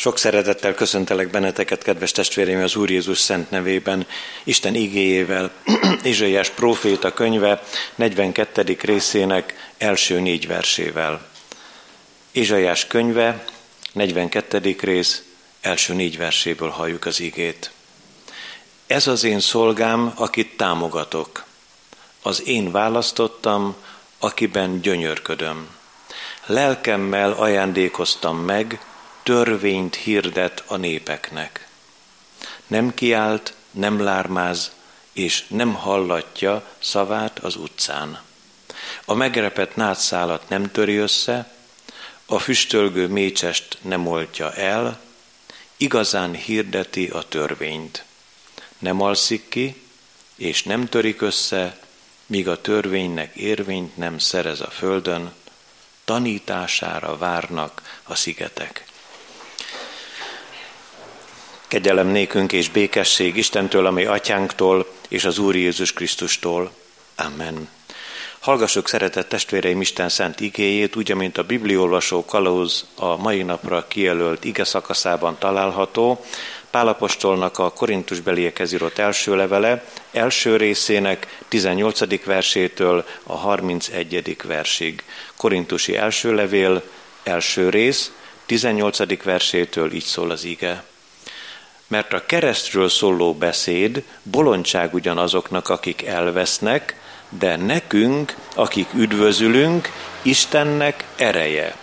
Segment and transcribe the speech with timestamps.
[0.00, 4.06] Sok szeretettel köszöntelek benneteket, kedves testvéreim, az Úr Jézus szent nevében,
[4.44, 5.50] Isten igéjével,
[6.02, 7.62] Izsaiás próféta könyve
[7.94, 8.76] 42.
[8.80, 11.28] részének első négy versével.
[12.30, 13.44] Izsaiás könyve,
[13.92, 14.76] 42.
[14.80, 15.22] rész,
[15.60, 17.70] első négy verséből halljuk az igét.
[18.86, 21.44] Ez az én szolgám, akit támogatok.
[22.22, 23.76] Az én választottam,
[24.18, 25.68] akiben gyönyörködöm.
[26.46, 28.80] Lelkemmel ajándékoztam meg,
[29.30, 31.68] törvényt hirdet a népeknek.
[32.66, 34.72] Nem kiált, nem lármáz,
[35.12, 38.20] és nem hallatja szavát az utcán.
[39.04, 41.54] A megrepett nátszálat nem töri össze,
[42.26, 45.00] a füstölgő mécsest nem oltja el,
[45.76, 48.04] igazán hirdeti a törvényt.
[48.78, 49.82] Nem alszik ki,
[50.36, 51.78] és nem törik össze,
[52.26, 55.32] míg a törvénynek érvényt nem szerez a földön,
[56.04, 58.88] tanítására várnak a szigetek.
[61.70, 66.70] Kegyelem nékünk és békesség Istentől, ami atyánktól és az Úr Jézus Krisztustól.
[67.16, 67.68] Amen.
[68.38, 74.44] Hallgassuk szeretett testvéreim Isten szent igéjét, úgy, mint a bibliolvasó kalauz a mai napra kijelölt
[74.44, 76.24] ige szakaszában található,
[76.70, 82.24] Pálapostolnak a Korintus beliekhez írott első levele, első részének 18.
[82.24, 84.36] versétől a 31.
[84.44, 85.02] versig.
[85.36, 86.82] Korintusi első levél,
[87.22, 88.12] első rész,
[88.46, 89.22] 18.
[89.22, 90.88] versétől így szól az ige.
[91.90, 96.94] Mert a keresztről szóló beszéd bolondság ugyanazoknak, akik elvesznek,
[97.28, 99.88] de nekünk, akik üdvözülünk,
[100.22, 101.76] Istennek ereje.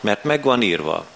[0.00, 1.06] Mert megvan írva,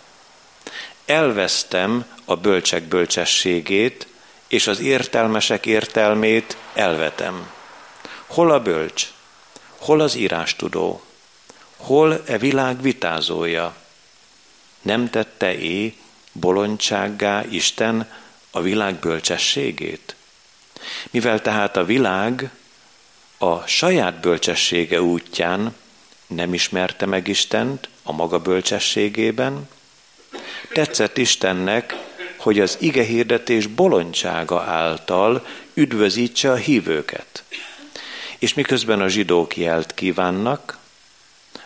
[1.06, 4.06] elvesztem a bölcsek bölcsességét,
[4.48, 7.50] és az értelmesek értelmét elvetem.
[8.26, 9.12] Hol a bölcs?
[9.78, 11.02] Hol az írástudó?
[11.76, 13.74] Hol e világ vitázója?
[14.82, 15.94] Nem tette é
[16.32, 18.10] bolondsággá Isten
[18.50, 20.14] a világ bölcsességét?
[21.10, 22.50] Mivel tehát a világ
[23.38, 25.74] a saját bölcsessége útján
[26.26, 29.68] nem ismerte meg Istent a maga bölcsességében,
[30.72, 31.94] tetszett Istennek,
[32.36, 37.42] hogy az ige hirdetés bolondsága által üdvözítse a hívőket.
[38.38, 40.78] És miközben a zsidók jelt kívánnak,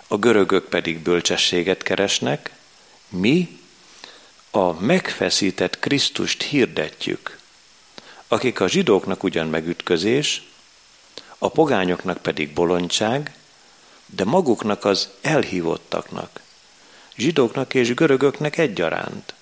[0.09, 2.51] a görögök pedig bölcsességet keresnek,
[3.09, 3.59] mi
[4.57, 7.39] a megfeszített Krisztust hirdetjük,
[8.29, 10.43] akik a zsidóknak ugyan megütközés,
[11.39, 13.35] a pogányoknak pedig bolondság,
[14.07, 16.41] de maguknak az elhívottaknak,
[17.17, 19.35] zsidóknak és görögöknek egyaránt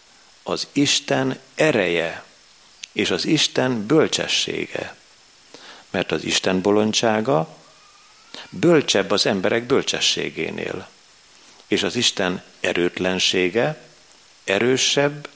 [0.42, 2.24] az Isten ereje
[2.92, 4.96] és az Isten bölcsessége.
[5.90, 7.56] Mert az Isten bolondsága
[8.50, 10.88] bölcsebb az emberek bölcsességénél,
[11.66, 13.92] és az Isten erőtlensége
[14.44, 15.28] erősebb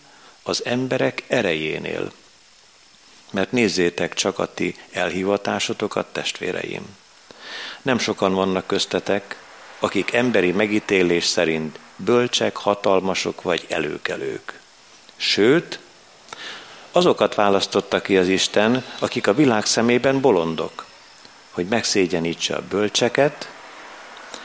[0.42, 2.12] az emberek erejénél.
[3.30, 6.96] Mert nézzétek csak a ti elhivatásotokat, testvéreim.
[7.82, 9.42] Nem sokan vannak köztetek,
[9.78, 14.60] akik emberi megítélés szerint bölcsek, hatalmasok vagy előkelők.
[15.16, 15.78] Sőt,
[16.92, 20.86] azokat választotta ki az Isten, akik a világ szemében bolondok,
[21.50, 23.48] hogy megszégyenítse a bölcseket,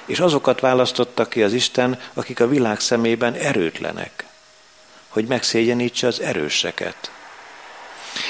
[0.06, 4.26] és azokat választotta ki az Isten, akik a világ szemében erőtlenek,
[5.14, 7.12] hogy megszégyenítse az erőseket.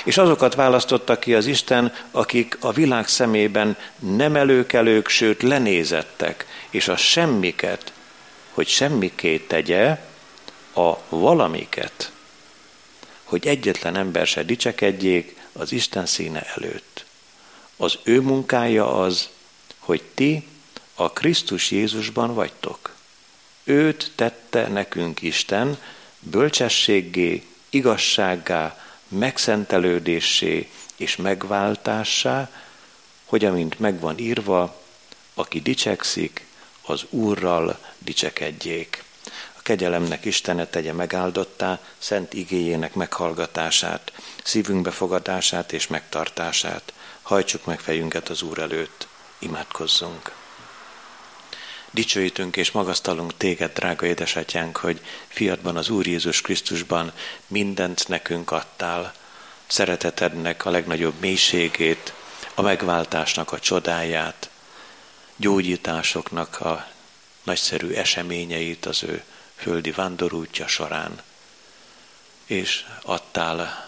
[0.04, 6.88] És azokat választotta ki az Isten, akik a világ szemében nem előkelők, sőt lenézettek, és
[6.88, 7.94] a semmiket,
[8.52, 9.98] hogy semmikét tegye,
[10.76, 12.12] a valamiket,
[13.24, 17.06] hogy egyetlen ember se dicsekedjék az Isten színe előtt.
[17.78, 19.30] Az ő munkája az,
[19.80, 20.48] hogy ti
[20.96, 22.96] a Krisztus Jézusban vagytok.
[23.64, 25.78] Őt tette nekünk Isten
[26.24, 32.50] bölcsességgé, igazsággá, megszentelődésé és megváltássá,
[33.26, 34.82] hogy amint megvan írva,
[35.34, 36.46] aki dicsekszik,
[36.86, 39.04] az Úrral dicsekedjék
[39.64, 44.12] kegyelemnek Istene tegye megáldottá, szent igéjének meghallgatását,
[44.44, 46.94] szívünk befogadását és megtartását.
[47.22, 49.08] Hajtsuk meg fejünket az Úr előtt,
[49.40, 50.32] imádkozzunk.
[51.94, 57.12] Dicsőítünk és magasztalunk téged, drága édesatyánk, hogy fiatban az Úr Jézus Krisztusban
[57.48, 59.14] mindent nekünk adtál,
[59.68, 62.14] szeretetednek a legnagyobb mélységét,
[62.54, 64.50] a megváltásnak a csodáját,
[65.36, 66.88] gyógyításoknak a
[67.44, 69.24] nagyszerű eseményeit az ő
[69.56, 71.22] földi vándorútja során,
[72.46, 73.88] és adtál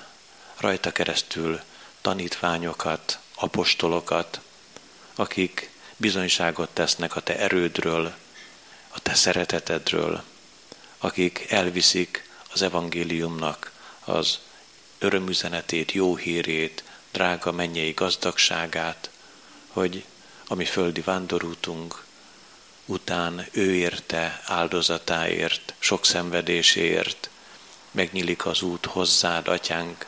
[0.57, 1.60] rajta keresztül
[2.02, 4.40] tanítványokat, apostolokat,
[5.16, 8.13] akik bizonyságot tesznek a te erődről,
[8.89, 10.24] a te szeretetedről,
[10.97, 13.71] akik elviszik az evangéliumnak
[14.06, 14.39] az
[15.00, 19.09] örömüzenetét, jó hírét, drága mennyei gazdagságát,
[19.68, 20.06] hogy
[20.47, 22.03] ami földi vándorútunk
[22.86, 27.30] után ő érte áldozatáért, sok szenvedéséért,
[27.92, 30.06] megnyílik az út hozzád, atyánk,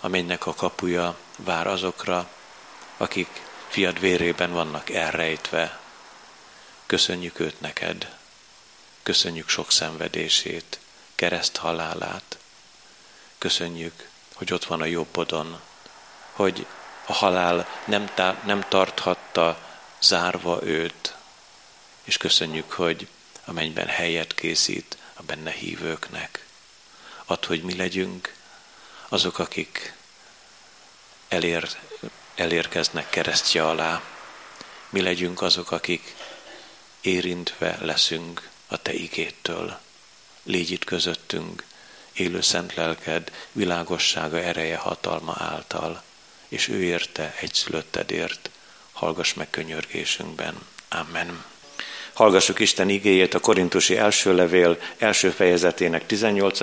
[0.00, 2.30] amennek a kapuja vár azokra,
[2.96, 5.78] akik fiad vérében vannak elrejtve.
[6.86, 8.16] Köszönjük őt neked,
[9.02, 10.78] köszönjük sok szenvedését,
[11.14, 12.38] kereszt halálát,
[13.38, 15.60] köszönjük, hogy ott van a jobbodon,
[16.32, 16.66] hogy
[17.06, 19.58] a halál nem, tá- nem tarthatta
[20.00, 21.14] zárva őt,
[22.04, 23.08] és köszönjük, hogy
[23.44, 26.46] a mennyben helyet készít a benne hívőknek.
[27.24, 28.34] Add, hogy mi legyünk
[29.08, 29.94] azok, akik
[31.28, 31.76] elér,
[32.40, 34.02] elérkeznek keresztje alá.
[34.88, 36.14] Mi legyünk azok, akik
[37.00, 39.78] érintve leszünk a Te igéttől.
[40.42, 41.64] Légy itt közöttünk,
[42.12, 46.02] élő szent lelked, világossága, ereje, hatalma által,
[46.48, 48.50] és ő érte egyszülöttedért.
[48.92, 50.54] Hallgass meg könyörgésünkben.
[50.88, 51.44] Amen.
[52.12, 56.58] Hallgassuk Isten igéjét a Korintusi első levél első fejezetének 18.,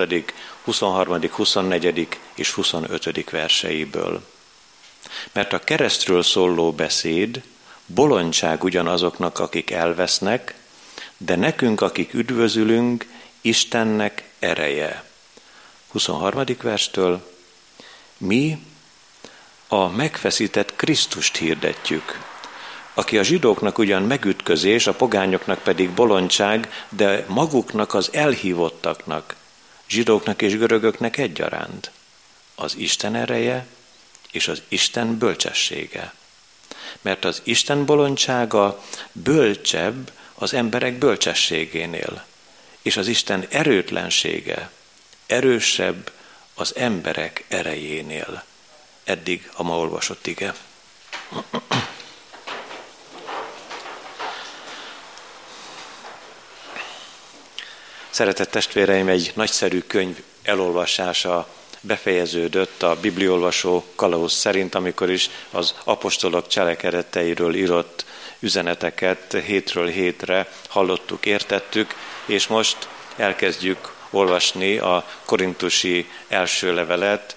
[0.64, 2.08] 23., 24.
[2.34, 3.30] és 25.
[3.30, 4.22] verseiből.
[5.32, 7.42] Mert a keresztről szóló beszéd
[7.86, 10.54] bolondság ugyanazoknak, akik elvesznek,
[11.16, 13.06] de nekünk, akik üdvözülünk,
[13.40, 15.04] Istennek ereje.
[15.88, 16.44] 23.
[16.62, 17.32] verstől
[18.18, 18.58] mi
[19.68, 22.26] a megfeszített Krisztust hirdetjük,
[22.94, 29.36] aki a zsidóknak ugyan megütközés, a pogányoknak pedig bolondság, de maguknak az elhívottaknak,
[29.88, 31.90] zsidóknak és görögöknek egyaránt.
[32.54, 33.66] Az Isten ereje
[34.30, 36.12] és az Isten bölcsessége.
[37.00, 42.24] Mert az Isten bolondsága bölcsebb az emberek bölcsességénél,
[42.82, 44.70] és az Isten erőtlensége
[45.26, 46.12] erősebb
[46.54, 48.44] az emberek erejénél.
[49.04, 50.54] Eddig a ma olvasott ige.
[58.10, 61.48] Szeretett testvéreim, egy nagyszerű könyv elolvasása
[61.80, 68.04] befejeződött a bibliolvasó kalauz szerint, amikor is az apostolok cselekedeteiről írott
[68.38, 71.94] üzeneteket hétről hétre hallottuk, értettük,
[72.26, 77.36] és most elkezdjük olvasni a korintusi első levelet.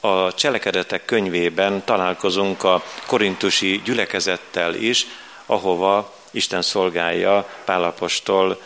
[0.00, 5.06] A cselekedetek könyvében találkozunk a korintusi gyülekezettel is,
[5.46, 8.60] ahova Isten szolgálja Pálapostól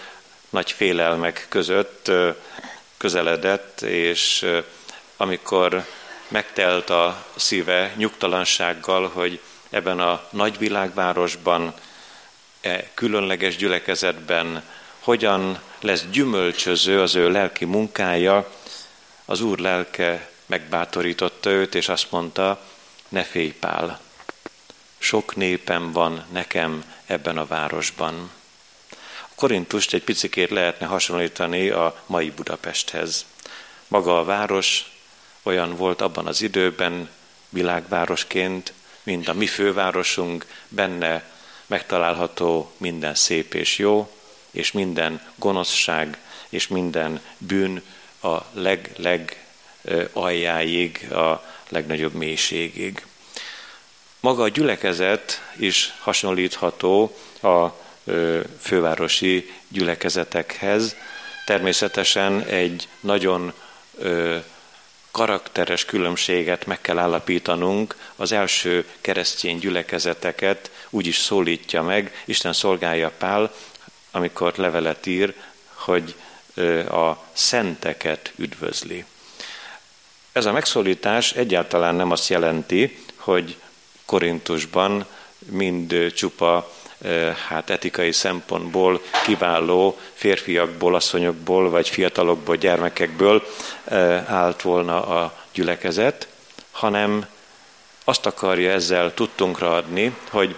[0.50, 2.10] nagy félelmek között
[2.96, 4.46] közeledett, és
[5.20, 5.86] amikor
[6.28, 9.40] megtelt a szíve nyugtalansággal, hogy
[9.70, 11.74] ebben a nagy világvárosban,
[12.60, 14.62] e különleges gyülekezetben
[14.98, 18.50] hogyan lesz gyümölcsöző az ő lelki munkája,
[19.24, 22.60] az Úr lelke megbátorította őt, és azt mondta,
[23.08, 24.00] ne félj Pál,
[24.98, 28.30] sok népem van nekem ebben a városban.
[29.22, 33.24] A Korintust egy picikét lehetne hasonlítani a mai Budapesthez.
[33.88, 34.89] Maga a város
[35.42, 37.08] olyan volt abban az időben
[37.48, 38.72] világvárosként,
[39.02, 41.30] mint a mi fővárosunk, benne
[41.66, 44.10] megtalálható minden szép és jó,
[44.50, 47.82] és minden gonoszság, és minden bűn
[48.22, 49.44] a leg-leg
[50.12, 53.04] aljáig, a legnagyobb mélységig.
[54.20, 57.66] Maga a gyülekezet is hasonlítható a
[58.60, 60.96] fővárosi gyülekezetekhez.
[61.46, 63.52] Természetesen egy nagyon
[65.10, 73.10] karakteres különbséget meg kell állapítanunk, az első keresztény gyülekezeteket úgy is szólítja meg, Isten szolgálja
[73.18, 73.54] Pál,
[74.10, 75.34] amikor levelet ír,
[75.74, 76.14] hogy
[76.90, 79.04] a szenteket üdvözli.
[80.32, 83.56] Ez a megszólítás egyáltalán nem azt jelenti, hogy
[84.04, 85.06] Korintusban
[85.38, 86.72] mind csupa
[87.48, 93.46] hát etikai szempontból kiváló férfiakból, asszonyokból, vagy fiatalokból, gyermekekből
[94.26, 96.28] állt volna a gyülekezet,
[96.70, 97.26] hanem
[98.04, 100.56] azt akarja ezzel tudtunkra adni, hogy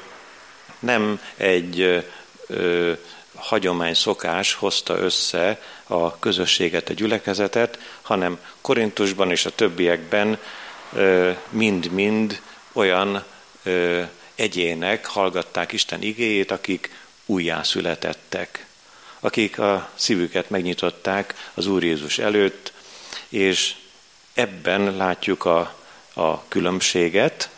[0.79, 2.05] nem egy
[2.47, 2.93] ö,
[3.35, 10.39] hagyomány szokás hozta össze a közösséget, a gyülekezetet, hanem Korintusban és a többiekben
[11.51, 12.41] mind-mind
[12.73, 13.25] olyan
[13.63, 14.03] ö,
[14.35, 16.91] egyének hallgatták Isten igéjét, akik
[17.27, 18.67] újjászületettek,
[19.21, 22.73] akik a szívüket megnyitották az Úr Jézus előtt,
[23.29, 23.75] és
[24.35, 25.75] ebben látjuk a,
[26.15, 27.51] a különbséget.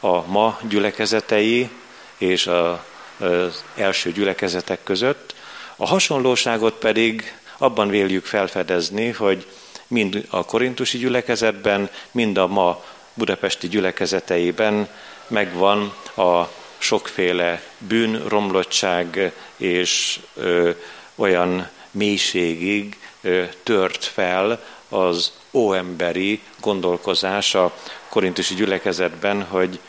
[0.00, 1.68] A ma gyülekezetei
[2.18, 2.84] és a,
[3.18, 5.34] az első gyülekezetek között,
[5.76, 9.46] a hasonlóságot pedig abban véljük felfedezni, hogy
[9.86, 12.84] mind a korintusi gyülekezetben, mind a ma
[13.14, 14.88] budapesti gyülekezeteiben
[15.26, 16.42] megvan a
[16.78, 20.70] sokféle bűn, romlottság és ö,
[21.14, 27.72] olyan mélységig ö, tört fel az óemberi gondolkozás a
[28.08, 29.80] korintusi gyülekezetben, hogy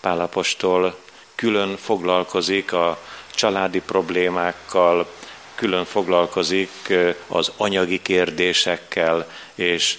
[0.00, 0.98] Pálapostól
[1.34, 2.98] külön foglalkozik a
[3.34, 5.06] családi problémákkal,
[5.54, 6.92] külön foglalkozik
[7.26, 9.98] az anyagi kérdésekkel, és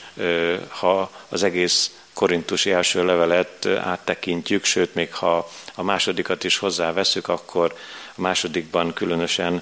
[0.67, 7.75] ha az egész korintusi első levelet áttekintjük, sőt, még ha a másodikat is hozzáveszünk, akkor
[8.15, 9.61] a másodikban különösen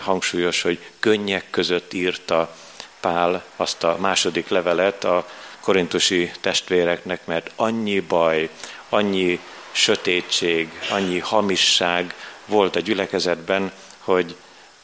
[0.00, 2.54] hangsúlyos, hogy könnyek között írta
[3.00, 5.28] Pál azt a második levelet a
[5.60, 8.50] korintusi testvéreknek, mert annyi baj,
[8.88, 9.40] annyi
[9.72, 12.14] sötétség, annyi hamisság
[12.46, 14.36] volt a gyülekezetben, hogy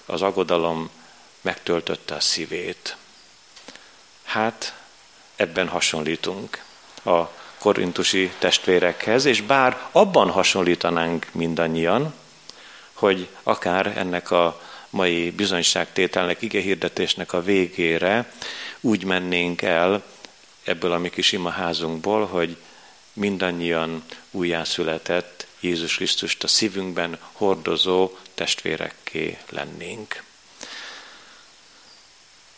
[0.07, 0.91] az aggodalom
[1.41, 2.97] megtöltötte a szívét.
[4.25, 4.75] Hát
[5.37, 6.63] ebben hasonlítunk
[7.05, 7.21] a
[7.59, 12.15] korintusi testvérekhez, és bár abban hasonlítanánk mindannyian,
[12.93, 18.33] hogy akár ennek a mai bizonyságtételnek, igehirdetésnek a végére
[18.81, 20.03] úgy mennénk el
[20.65, 22.57] ebből a mi kis imaházunkból, hogy
[23.13, 30.23] mindannyian újjászületett Jézus Krisztust a szívünkben hordozó testvérekké lennénk.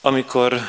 [0.00, 0.60] Amikor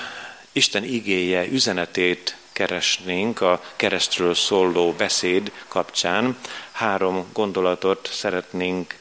[0.52, 6.38] Isten igéje üzenetét keresnénk a keresztről szóló beszéd kapcsán,
[6.72, 8.98] három gondolatot szeretnénk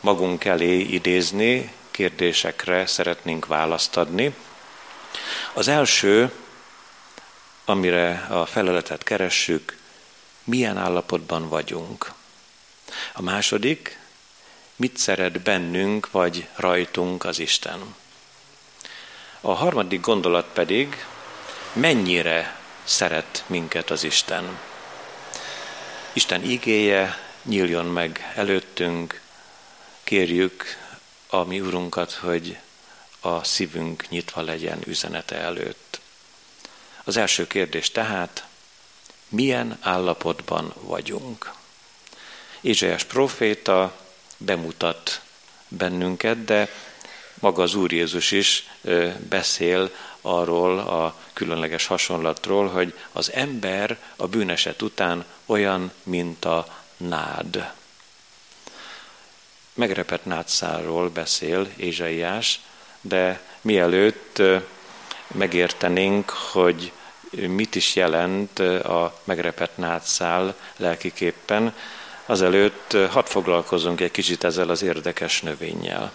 [0.00, 4.34] magunk elé idézni, kérdésekre szeretnénk választ adni.
[5.52, 6.32] Az első,
[7.64, 9.76] amire a feleletet keressük,
[10.44, 12.12] milyen állapotban vagyunk.
[13.12, 13.98] A második,
[14.76, 17.94] mit szeret bennünk vagy rajtunk az Isten.
[19.40, 21.06] A harmadik gondolat pedig,
[21.72, 24.58] mennyire szeret minket az Isten.
[26.12, 29.20] Isten igéje nyíljon meg előttünk,
[30.04, 30.64] kérjük
[31.26, 32.58] a mi Urunkat, hogy
[33.20, 36.00] a szívünk nyitva legyen üzenete előtt.
[37.04, 38.44] Az első kérdés tehát,
[39.28, 41.52] milyen állapotban vagyunk?
[42.60, 43.96] Ézsaiás proféta
[44.36, 45.20] bemutat
[45.68, 46.68] bennünket, de
[47.34, 48.68] maga az Úr Jézus is
[49.28, 49.90] beszél
[50.22, 57.72] arról a különleges hasonlatról, hogy az ember a bűneset után olyan, mint a nád.
[59.74, 62.60] Megrepett nádszáról beszél Ézsaiás,
[63.00, 64.42] de mielőtt
[65.26, 66.92] megértenénk, hogy
[67.30, 71.74] mit is jelent a megrepett nátszál lelkiképpen,
[72.26, 76.12] azelőtt hadd foglalkozunk egy kicsit ezzel az érdekes növényjel.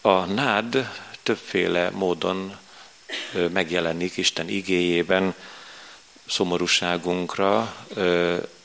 [0.00, 0.90] A nád
[1.22, 2.56] többféle módon
[3.52, 5.34] megjelenik Isten igéjében,
[6.26, 7.74] szomorúságunkra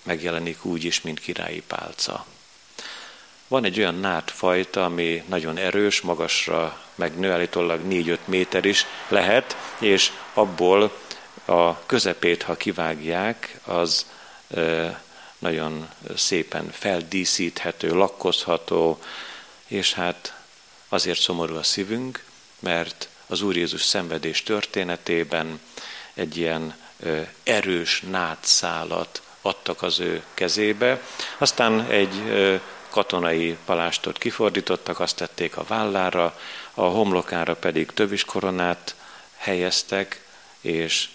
[0.04, 2.26] megjelenik úgy is, mint királyi pálca.
[3.48, 10.12] Van egy olyan nádfajta, ami nagyon erős, magasra megnő, állítólag 4-5 méter is lehet, és
[10.34, 10.98] abból
[11.46, 14.06] a közepét, ha kivágják, az
[15.40, 19.00] nagyon szépen feldíszíthető, lakkozható,
[19.68, 20.40] és hát
[20.90, 22.24] azért szomorú a szívünk,
[22.66, 25.60] mert az Úr Jézus szenvedés történetében
[26.14, 26.76] egy ilyen
[27.44, 31.02] erős nátszálat adtak az ő kezébe.
[31.38, 32.24] Aztán egy
[32.90, 36.40] katonai palástot kifordítottak, azt tették a vállára,
[36.74, 38.96] a homlokára pedig tövis koronát
[39.38, 40.26] helyeztek,
[40.62, 41.10] és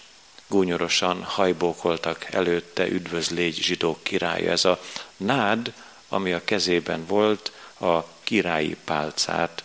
[0.47, 4.51] gúnyorosan hajbókoltak előtte, üdvözlégy zsidók királya.
[4.51, 4.81] Ez a
[5.17, 5.73] nád,
[6.09, 9.63] ami a kezében volt, a királyi pálcát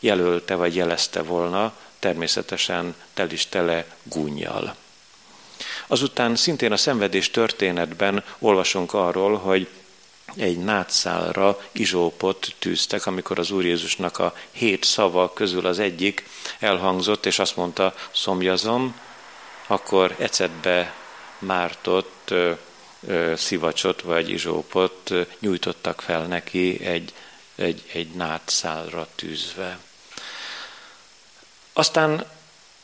[0.00, 4.74] jelölte vagy jelezte volna, természetesen tel is tele gúnyjal.
[5.86, 9.68] Azután szintén a szenvedés történetben olvasunk arról, hogy
[10.36, 16.28] egy nátszálra izsópot tűztek, amikor az Úr Jézusnak a hét szava közül az egyik
[16.58, 19.00] elhangzott, és azt mondta, szomjazom,
[19.66, 20.94] akkor ecetbe
[21.38, 22.52] mártott ö,
[23.06, 27.12] ö, szivacsot vagy izsópot nyújtottak fel neki egy,
[27.54, 29.78] egy, egy nátszálra tűzve.
[31.72, 32.24] Aztán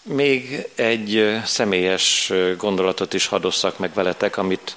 [0.02, 4.76] még egy személyes gondolatot is hadosszak meg veletek, amit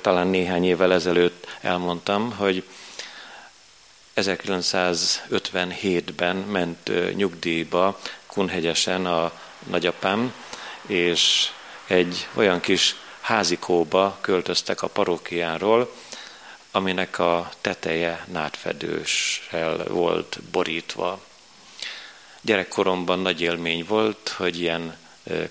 [0.00, 2.64] talán néhány évvel ezelőtt elmondtam, hogy
[4.16, 9.32] 1957-ben ment nyugdíjba Kunhegyesen a
[9.68, 10.34] nagyapám,
[10.86, 11.48] és
[11.86, 15.92] egy olyan kis házikóba költöztek a parókiáról,
[16.70, 21.20] aminek a teteje nátfedőssel volt borítva.
[22.44, 24.96] Gyerekkoromban nagy élmény volt, hogy ilyen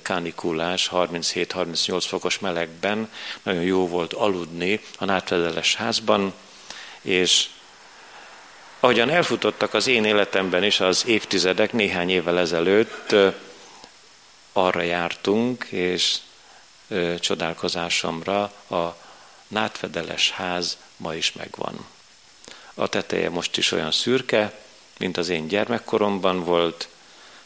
[0.01, 3.11] kánikulás, 37-38 fokos melegben
[3.43, 6.33] nagyon jó volt aludni a nátvedeles házban,
[7.01, 7.49] és
[8.79, 13.15] ahogyan elfutottak az én életemben is az évtizedek, néhány évvel ezelőtt
[14.53, 16.17] arra jártunk, és
[17.19, 18.95] csodálkozásomra a
[19.47, 21.85] nátvedeles ház ma is megvan.
[22.73, 24.59] A teteje most is olyan szürke,
[25.01, 26.87] mint az én gyermekkoromban volt,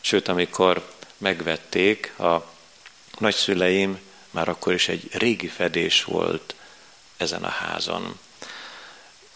[0.01, 0.85] sőt, amikor
[1.17, 2.45] megvették a
[3.17, 3.99] nagyszüleim,
[4.31, 6.55] már akkor is egy régi fedés volt
[7.17, 8.19] ezen a házon.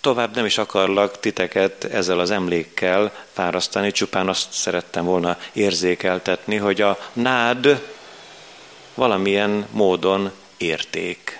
[0.01, 6.81] Tovább nem is akarlak titeket ezzel az emlékkel fárasztani, csupán azt szerettem volna érzékeltetni, hogy
[6.81, 7.83] a nád
[8.93, 11.39] valamilyen módon érték.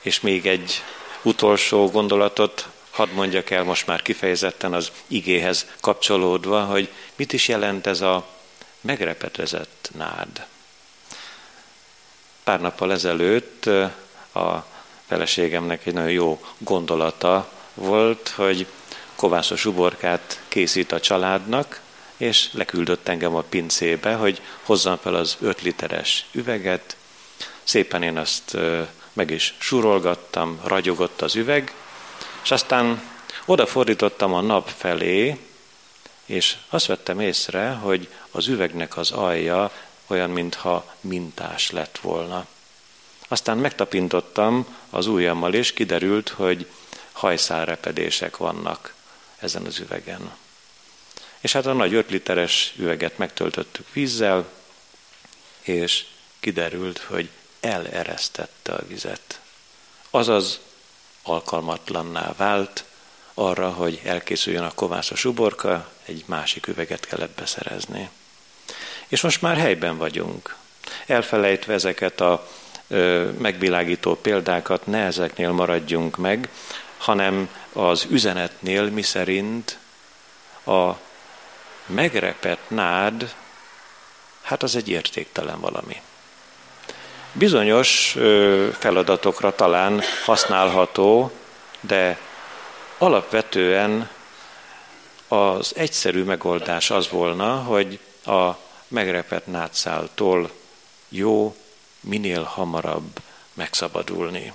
[0.00, 0.82] És még egy
[1.22, 7.86] utolsó gondolatot hadd mondjak el most már kifejezetten az igéhez kapcsolódva, hogy mit is jelent
[7.86, 8.26] ez a
[8.80, 10.46] megrepetezett nád.
[12.44, 13.66] Pár nappal ezelőtt
[14.34, 14.66] a
[15.06, 18.66] feleségemnek egy nagyon jó gondolata volt, hogy
[19.14, 21.80] kovászos uborkát készít a családnak,
[22.16, 26.96] és leküldött engem a pincébe, hogy hozzam fel az öt literes üveget.
[27.62, 28.56] Szépen én azt
[29.12, 31.74] meg is surolgattam, ragyogott az üveg,
[32.44, 33.10] és aztán
[33.44, 35.38] odafordítottam a nap felé,
[36.24, 39.72] és azt vettem észre, hogy az üvegnek az alja
[40.06, 42.46] olyan, mintha mintás lett volna.
[43.28, 46.70] Aztán megtapintottam az ujjammal, és kiderült, hogy
[47.12, 48.94] hajszálrepedések vannak
[49.38, 50.32] ezen az üvegen.
[51.40, 54.48] És hát a nagy 5 literes üveget megtöltöttük vízzel,
[55.60, 56.04] és
[56.40, 57.28] kiderült, hogy
[57.60, 59.40] eleresztette a vizet.
[60.10, 60.60] Azaz
[61.24, 62.84] alkalmatlanná vált
[63.34, 68.10] arra, hogy elkészüljön a kovászos uborka, egy másik üveget kellett beszerezni.
[69.08, 70.56] És most már helyben vagyunk.
[71.06, 72.48] Elfelejtve ezeket a
[72.88, 76.48] ö, megvilágító példákat, ne ezeknél maradjunk meg,
[76.98, 79.78] hanem az üzenetnél, mi szerint
[80.66, 80.92] a
[81.86, 83.34] megrepett nád,
[84.42, 86.02] hát az egy értéktelen valami.
[87.36, 88.16] Bizonyos
[88.78, 91.30] feladatokra talán használható,
[91.80, 92.18] de
[92.98, 94.10] alapvetően
[95.28, 98.50] az egyszerű megoldás az volna, hogy a
[98.88, 100.50] megrepett nátszáltól
[101.08, 101.56] jó
[102.00, 103.18] minél hamarabb
[103.54, 104.52] megszabadulni.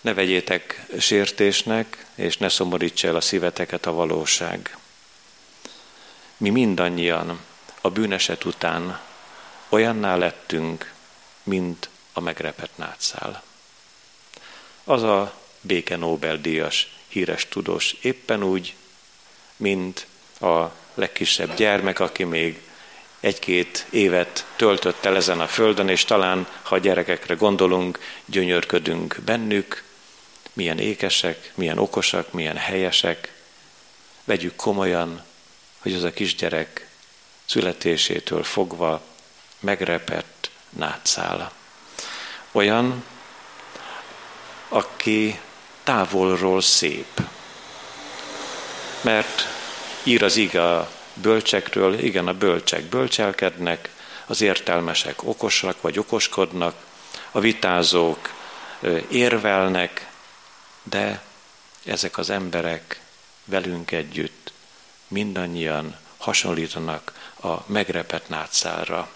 [0.00, 4.76] Ne vegyétek sértésnek, és ne szomorítsa el a szíveteket a valóság.
[6.36, 7.40] Mi mindannyian
[7.80, 9.08] a bűneset után
[9.70, 10.92] olyanná lettünk,
[11.42, 13.42] mint a megrepett nátszál.
[14.84, 18.74] Az a béke Nobel-díjas híres tudós éppen úgy,
[19.56, 20.06] mint
[20.40, 22.60] a legkisebb gyermek, aki még
[23.20, 29.84] egy-két évet töltött el ezen a földön, és talán, ha a gyerekekre gondolunk, gyönyörködünk bennük,
[30.52, 33.32] milyen ékesek, milyen okosak, milyen helyesek.
[34.24, 35.24] Vegyük komolyan,
[35.78, 36.88] hogy az a kisgyerek
[37.44, 39.02] születésétől fogva
[39.60, 41.52] megrepett nátszála.
[42.52, 43.04] Olyan,
[44.68, 45.40] aki
[45.82, 47.20] távolról szép.
[49.00, 49.42] Mert
[50.02, 53.88] ír az ige a bölcsekről, igen, a bölcsek bölcselkednek,
[54.26, 56.74] az értelmesek okosak vagy okoskodnak,
[57.30, 58.32] a vitázók
[59.08, 60.10] érvelnek,
[60.82, 61.22] de
[61.84, 63.00] ezek az emberek
[63.44, 64.52] velünk együtt
[65.08, 69.10] mindannyian hasonlítanak a megrepett nátszálra.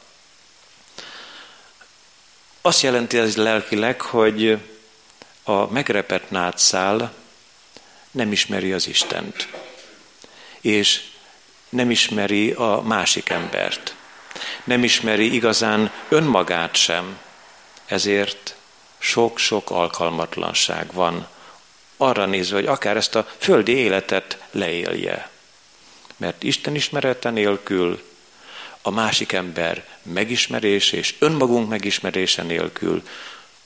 [2.66, 4.58] Azt jelenti ez lelkileg, hogy
[5.42, 7.12] a megrepett nátszál
[8.10, 9.48] nem ismeri az Istent,
[10.60, 11.02] és
[11.68, 13.94] nem ismeri a másik embert,
[14.64, 17.18] nem ismeri igazán önmagát sem,
[17.86, 18.56] ezért
[18.98, 21.28] sok-sok alkalmatlanság van
[21.96, 25.30] arra nézve, hogy akár ezt a földi életet leélje.
[26.16, 28.13] Mert Isten ismerete nélkül
[28.86, 33.02] a másik ember megismerés és önmagunk megismerése nélkül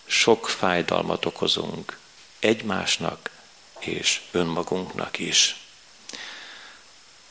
[0.07, 1.99] sok fájdalmat okozunk
[2.39, 3.31] egymásnak
[3.79, 5.57] és önmagunknak is.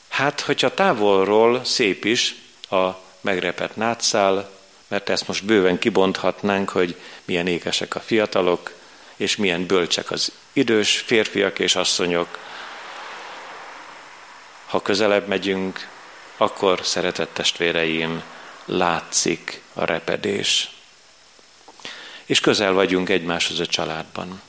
[0.07, 2.35] Hát, hogyha távolról szép is
[2.69, 2.89] a
[3.21, 4.49] megrepett nátszál,
[4.87, 6.95] mert ezt most bőven kibonthatnánk, hogy
[7.25, 8.73] milyen ékesek a fiatalok,
[9.15, 12.37] és milyen bölcsek az idős férfiak és asszonyok.
[14.65, 15.87] Ha közelebb megyünk,
[16.37, 18.23] akkor, szeretett testvéreim,
[18.65, 20.71] látszik a repedés.
[22.25, 24.41] És közel vagyunk egymáshoz a családban.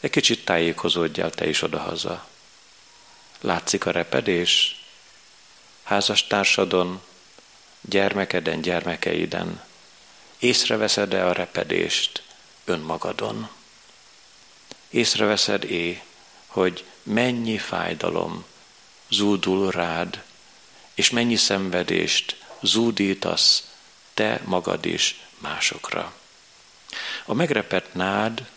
[0.00, 2.28] Egy kicsit tájékozódjál te is odahaza.
[3.40, 4.84] Látszik a repedés?
[5.82, 7.02] Házastársadon,
[7.80, 9.62] gyermekeden, gyermekeiden.
[10.38, 12.22] Észreveszed-e a repedést
[12.64, 13.48] önmagadon?
[14.88, 16.02] Észreveszed-é,
[16.46, 18.44] hogy mennyi fájdalom
[19.10, 20.22] zúdul rád,
[20.94, 23.70] és mennyi szenvedést zúdítasz
[24.14, 26.14] te magad is másokra.
[27.24, 28.48] A megrepett nád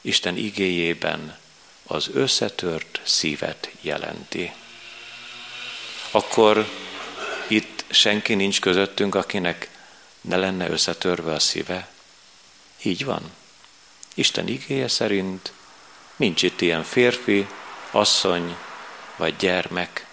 [0.00, 1.38] Isten igéjében
[1.86, 4.52] az összetört szívet jelenti.
[6.10, 6.68] Akkor
[7.46, 9.70] itt senki nincs közöttünk, akinek
[10.20, 11.88] ne lenne összetörve a szíve.
[12.82, 13.30] Így van.
[14.14, 15.52] Isten igéje szerint
[16.16, 17.46] nincs itt ilyen férfi,
[17.90, 18.56] asszony
[19.16, 20.06] vagy gyermek.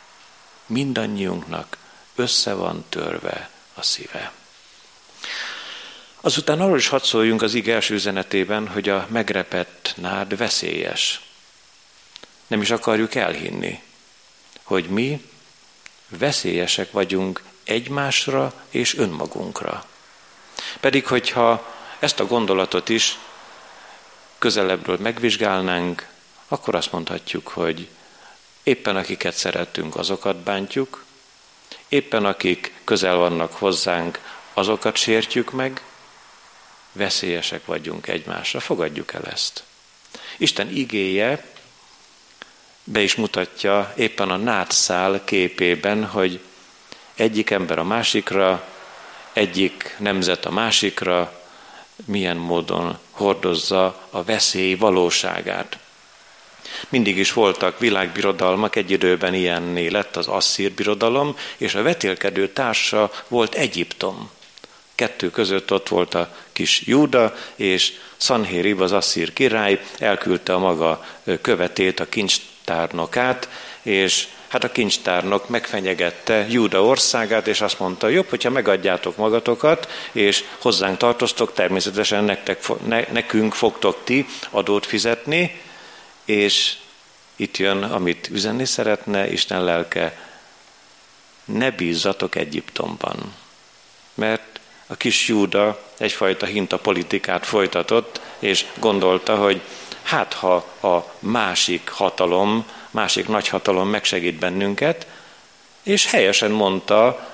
[0.66, 1.78] Mindannyiunknak
[2.16, 4.32] össze van törve a szíve.
[6.22, 11.22] Azután arról is hadd szóljunk az ige első üzenetében, hogy a megrepett nád veszélyes.
[12.48, 13.82] Nem is akarjuk elhinni,
[14.64, 15.30] hogy mi
[16.10, 19.86] veszélyesek vagyunk egymásra és önmagunkra.
[20.80, 23.18] Pedig, hogyha ezt a gondolatot is
[24.38, 26.08] közelebbről megvizsgálnánk,
[26.48, 27.88] akkor azt mondhatjuk, hogy
[28.64, 31.04] éppen akiket szeretünk, azokat bántjuk,
[31.88, 34.20] éppen akik közel vannak hozzánk,
[34.54, 35.82] azokat sértjük meg,
[36.92, 38.60] veszélyesek vagyunk egymásra.
[38.60, 39.64] Fogadjuk el ezt.
[40.38, 41.52] Isten igéje
[42.84, 46.40] be is mutatja éppen a nátszál képében, hogy
[47.14, 48.68] egyik ember a másikra,
[49.34, 51.42] egyik nemzet a másikra,
[52.06, 55.78] milyen módon hordozza a veszély valóságát.
[56.90, 63.12] Mindig is voltak világbirodalmak, egy időben ilyenné lett az asszír birodalom, és a vetélkedő társa
[63.28, 64.30] volt Egyiptom.
[64.96, 71.06] Kettő között ott volt a kis Júda, és Sanhérib, az asszír király elküldte a maga
[71.42, 73.50] követét, a kincstárnokát,
[73.82, 80.44] és hát a kincstárnok megfenyegette Júda országát, és azt mondta, jobb, hogyha megadjátok magatokat, és
[80.58, 85.62] hozzánk tartoztok, természetesen nektek, ne, nekünk fogtok ti adót fizetni,
[86.26, 86.78] és
[87.36, 90.18] itt jön, amit üzenni szeretne Isten lelke,
[91.46, 93.34] ne bízzatok Egyiptomban.
[94.14, 99.62] Mert a kis Júda egyfajta hinta politikát folytatott, és gondolta, hogy
[100.04, 105.08] hát ha a másik hatalom, másik nagy hatalom megsegít bennünket,
[105.84, 107.32] és helyesen mondta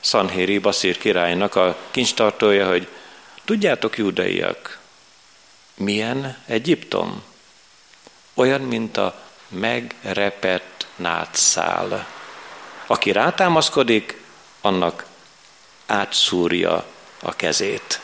[0.00, 2.88] Szanhéri Baszír királynak a kincstartója, hogy
[3.44, 4.78] tudjátok, júdaiak,
[5.74, 7.22] milyen Egyiptom?
[8.34, 9.18] Olyan, mint a
[9.48, 12.06] megrepett nátszál.
[12.86, 14.20] Aki rátámaszkodik,
[14.60, 15.04] annak
[15.86, 16.84] átszúrja
[17.22, 18.00] a kezét.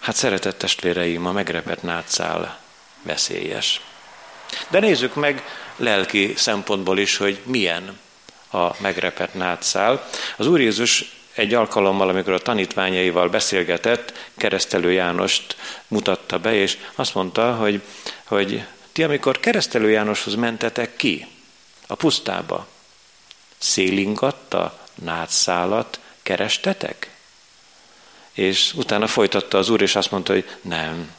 [0.00, 2.58] Hát szeretett testvéreim, a megrepett nátszál
[3.02, 3.80] veszélyes.
[4.68, 5.42] De nézzük meg
[5.76, 7.98] lelki szempontból is, hogy milyen
[8.50, 10.08] a megrepett nátszál.
[10.36, 15.56] Az Úr Jézus egy alkalommal, amikor a tanítványaival beszélgetett, keresztelő Jánost
[15.88, 17.82] mutatta be, és azt mondta, hogy,
[18.34, 21.26] hogy ti, amikor keresztelő Jánoshoz mentetek ki,
[21.86, 22.66] a pusztába,
[23.58, 27.10] szélingatta nátszálat kerestetek?
[28.32, 31.12] És utána folytatta az úr, és azt mondta, hogy nem,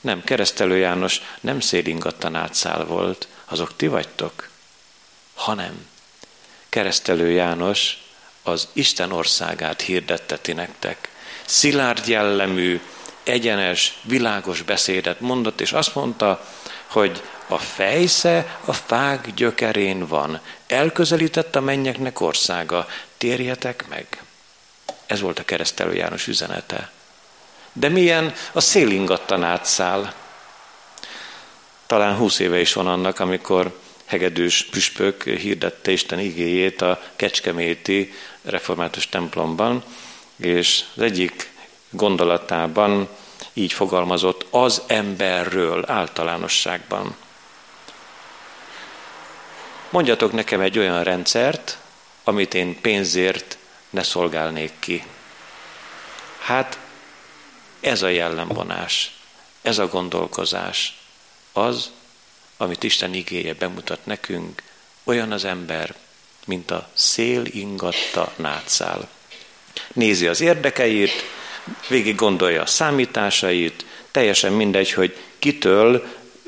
[0.00, 4.48] nem, keresztelő János nem szélingatta nátszál volt, azok ti vagytok,
[5.34, 5.86] hanem
[6.68, 7.98] keresztelő János
[8.42, 11.08] az Isten országát hirdetteti nektek.
[11.44, 12.80] Szilárd jellemű,
[13.22, 16.46] egyenes, világos beszédet mondott, és azt mondta,
[16.86, 22.86] hogy a fejsze a fák gyökerén van, elközelített a mennyeknek országa,
[23.18, 24.22] térjetek meg.
[25.06, 26.90] Ez volt a keresztelő János üzenete.
[27.72, 30.12] De milyen a szélingattan átszáll.
[31.86, 39.08] Talán húsz éve is van annak, amikor hegedűs püspök hirdette Isten igéjét a Kecskeméti református
[39.08, 39.84] templomban,
[40.36, 41.50] és az egyik
[41.90, 43.08] gondolatában
[43.52, 47.16] így fogalmazott az emberről általánosságban.
[49.90, 51.78] Mondjatok nekem egy olyan rendszert,
[52.24, 53.58] amit én pénzért
[53.90, 55.04] ne szolgálnék ki.
[56.40, 56.78] Hát
[57.80, 59.18] ez a jellemvonás,
[59.62, 60.98] ez a gondolkozás,
[61.52, 61.90] az,
[62.56, 64.62] amit Isten igéje bemutat nekünk,
[65.04, 65.94] olyan az ember,
[66.46, 69.08] mint a szél ingatta nátszál.
[69.92, 71.10] Nézi az érdekeit,
[71.88, 76.06] végig gondolja a számításait, teljesen mindegy, hogy kitől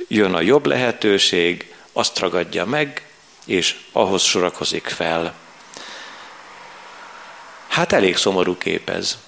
[0.08, 3.06] jön a jobb lehetőség, azt ragadja meg,
[3.46, 5.34] és ahhoz sorakozik fel.
[7.68, 9.18] Hát elég szomorú kép ez,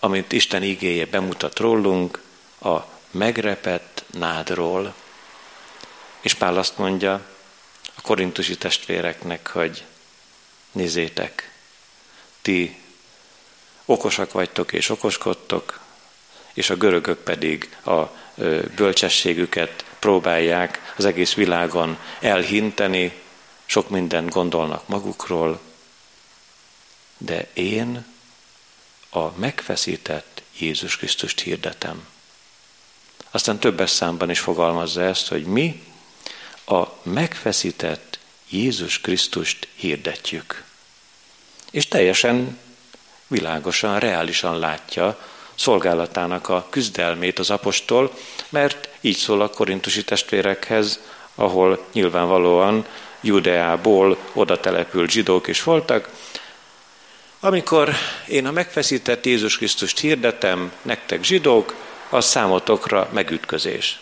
[0.00, 2.20] amit Isten igéje bemutat rólunk
[2.60, 2.76] a
[3.10, 4.94] megrepett nádról.
[6.20, 7.26] És Pál azt mondja,
[8.02, 9.84] korintusi testvéreknek, hogy
[10.72, 11.52] nézzétek,
[12.42, 12.76] ti
[13.88, 15.80] okosak vagytok és okoskodtok,
[16.52, 18.02] és a görögök pedig a
[18.76, 23.12] bölcsességüket próbálják az egész világon elhinteni,
[23.66, 25.60] sok mindent gondolnak magukról,
[27.18, 28.06] de én
[29.10, 32.06] a megfeszített Jézus Krisztust hirdetem.
[33.30, 35.82] Aztán többes számban is fogalmazza ezt, hogy mi
[36.66, 40.64] a megfeszített Jézus Krisztust hirdetjük.
[41.70, 42.58] És teljesen
[43.28, 45.18] világosan, reálisan látja
[45.54, 48.12] szolgálatának a küzdelmét az apostol,
[48.48, 51.00] mert így szól a korintusi testvérekhez,
[51.34, 52.86] ahol nyilvánvalóan
[53.20, 56.08] Judeából oda települt zsidók is voltak.
[57.40, 57.94] Amikor
[58.26, 61.74] én a megfeszített Jézus Krisztust hirdetem, nektek zsidók,
[62.08, 64.00] az számotokra megütközés.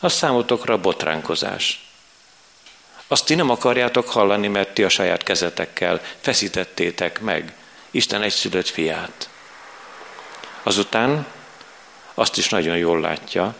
[0.00, 1.88] Az számotokra botránkozás.
[3.06, 7.54] Azt ti nem akarjátok hallani, mert ti a saját kezetekkel feszítettétek meg
[7.94, 9.28] Isten egyszülött fiát.
[10.62, 11.26] Azután
[12.14, 13.54] azt is nagyon jól látja,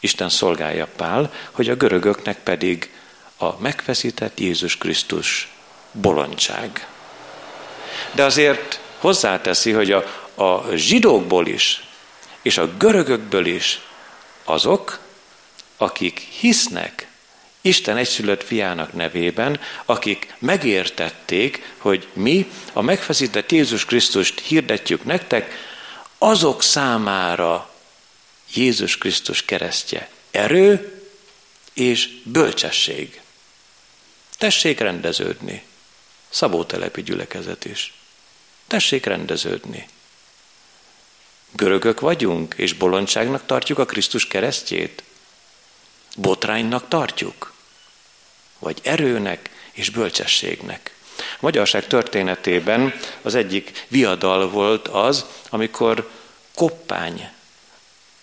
[0.00, 2.92] Isten szolgálja Pál, hogy a görögöknek pedig
[3.36, 5.48] a megfeszített Jézus Krisztus
[5.92, 6.86] bolondság.
[8.12, 11.84] De azért hozzáteszi, hogy a, a zsidókból is,
[12.42, 13.80] és a görögökből is
[14.44, 14.98] azok,
[15.76, 17.09] akik hisznek
[17.60, 25.68] Isten egyszülött fiának nevében, akik megértették, hogy mi a megfeszített Jézus Krisztust hirdetjük nektek,
[26.18, 27.74] azok számára
[28.54, 31.02] Jézus Krisztus keresztje erő
[31.72, 33.20] és bölcsesség.
[34.38, 35.62] Tessék rendeződni.
[36.28, 37.94] Szabótelepi gyülekezet is.
[38.66, 39.88] Tessék rendeződni.
[41.52, 45.02] Görögök vagyunk, és bolondságnak tartjuk a Krisztus keresztjét?
[46.16, 47.49] Botránynak tartjuk?
[48.60, 50.94] Vagy erőnek és bölcsességnek?
[51.18, 56.10] A magyarság történetében az egyik viadal volt az, amikor
[56.54, 57.30] koppány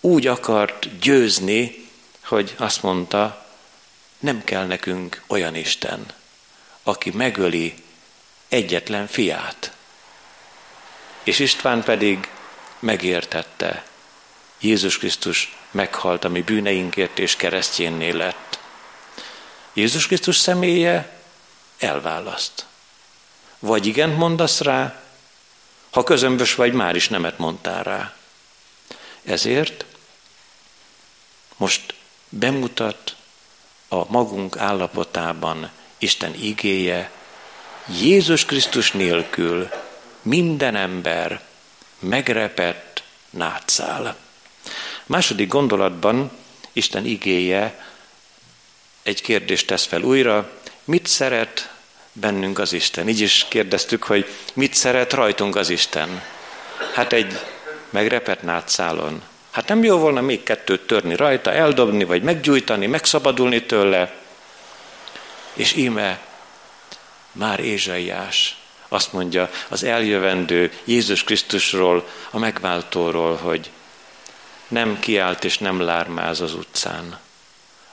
[0.00, 1.88] úgy akart győzni,
[2.24, 3.46] hogy azt mondta,
[4.18, 6.06] nem kell nekünk olyan Isten,
[6.82, 7.74] aki megöli
[8.48, 9.72] egyetlen fiát.
[11.22, 12.28] És István pedig
[12.78, 13.84] megértette,
[14.60, 18.58] Jézus Krisztus meghalt a mi bűneinkért és keresztjénné lett.
[19.78, 21.20] Jézus Krisztus személye
[21.78, 22.66] elválaszt.
[23.58, 25.02] Vagy igent mondasz rá,
[25.90, 28.14] ha közömbös vagy, már is nemet mondtál rá.
[29.24, 29.84] Ezért
[31.56, 31.94] most
[32.28, 33.16] bemutat
[33.88, 37.10] a magunk állapotában Isten igéje,
[38.00, 39.68] Jézus Krisztus nélkül
[40.22, 41.42] minden ember
[41.98, 44.16] megrepett nátszál.
[45.06, 46.30] Második gondolatban
[46.72, 47.87] Isten igéje
[49.08, 50.50] egy kérdést tesz fel újra,
[50.84, 51.70] mit szeret
[52.12, 53.08] bennünk az Isten?
[53.08, 56.22] Így is kérdeztük, hogy mit szeret rajtunk az Isten?
[56.94, 57.38] Hát egy
[57.90, 59.22] megrepett nátszálon.
[59.50, 64.14] Hát nem jó volna még kettőt törni rajta, eldobni, vagy meggyújtani, megszabadulni tőle?
[65.52, 66.20] És íme
[67.32, 68.56] már Ézsaiás
[68.88, 73.70] azt mondja az eljövendő Jézus Krisztusról, a megváltóról, hogy
[74.68, 77.18] nem kiált és nem lármáz az utcán.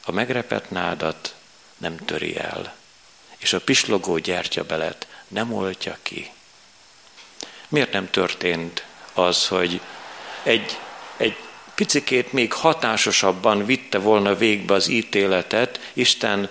[0.07, 1.35] A megrepett nádat
[1.77, 2.75] nem töri el,
[3.37, 6.31] és a pislogó gyertyabelet nem oltja ki.
[7.67, 9.81] Miért nem történt az, hogy
[10.43, 10.77] egy,
[11.17, 11.35] egy
[11.75, 16.49] picikét még hatásosabban vitte volna végbe az ítéletet, Isten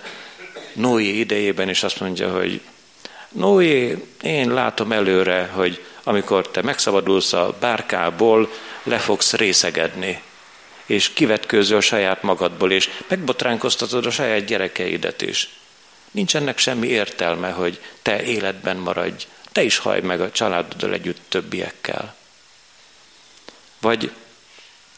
[0.73, 2.61] Noé idejében is azt mondja, hogy
[3.29, 8.51] Noé, én látom előre, hogy amikor te megszabadulsz a bárkából,
[8.83, 10.21] le fogsz részegedni,
[10.85, 15.49] és kivetkőzöl saját magadból, és megbotránkoztatod a saját gyerekeidet is.
[16.11, 21.21] Nincs ennek semmi értelme, hogy te életben maradj, te is hajj meg a családoddal együtt
[21.29, 22.15] többiekkel.
[23.79, 24.11] Vagy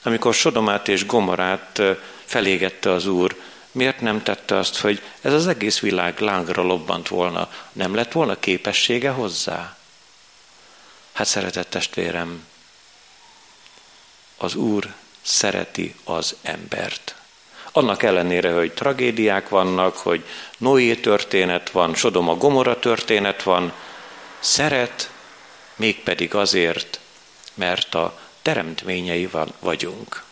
[0.03, 1.81] amikor Sodomát és Gomorát
[2.25, 3.35] felégette az Úr,
[3.71, 8.39] miért nem tette azt, hogy ez az egész világ lángra lobbant volna, nem lett volna
[8.39, 9.77] képessége hozzá?
[11.13, 12.45] Hát szeretett testvérem,
[14.37, 14.93] az Úr
[15.27, 17.15] szereti az embert.
[17.71, 20.23] Annak ellenére, hogy tragédiák vannak, hogy
[20.57, 23.73] Noé történet van, Sodoma Gomora történet van,
[24.39, 25.11] szeret,
[25.75, 26.99] mégpedig azért,
[27.53, 30.23] mert a teremtményei van, vagyunk.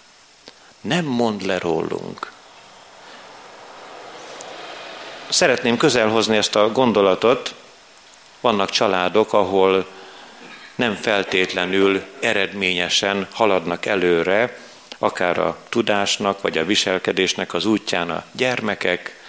[0.81, 2.31] Nem mond le rólunk.
[5.29, 7.55] Szeretném közelhozni ezt a gondolatot.
[8.41, 9.88] Vannak családok, ahol
[10.75, 14.58] nem feltétlenül eredményesen haladnak előre,
[14.97, 19.19] akár a tudásnak vagy a viselkedésnek az útján a gyermekek.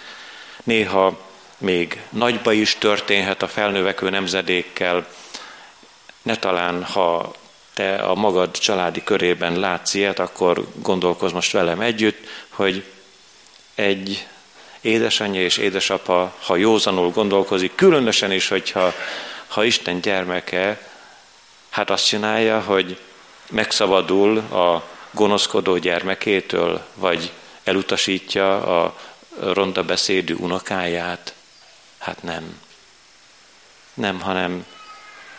[0.63, 1.19] Néha
[1.57, 5.07] még nagyba is történhet a felnövekvő nemzedékkel.
[6.21, 7.33] Ne talán, ha
[7.73, 12.83] te a magad családi körében látsz ilyet, akkor gondolkozz most velem együtt, hogy
[13.75, 14.27] egy
[14.81, 18.93] édesanyja és édesapa, ha józanul gondolkozik, különösen is, hogyha
[19.47, 20.89] ha Isten gyermeke,
[21.69, 22.99] hát azt csinálja, hogy
[23.49, 27.31] megszabadul a gonoszkodó gyermekétől, vagy
[27.63, 28.97] elutasítja a
[29.39, 31.33] ronda beszédű unokáját.
[31.97, 32.61] Hát nem.
[33.93, 34.65] Nem, hanem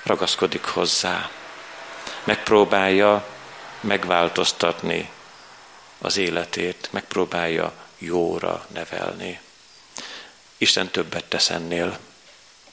[0.02, 1.30] ragaszkodik hozzá.
[2.24, 3.26] Megpróbálja
[3.80, 5.10] megváltoztatni
[5.98, 9.40] az életét, megpróbálja jóra nevelni.
[10.56, 11.98] Isten többet tesz ennél.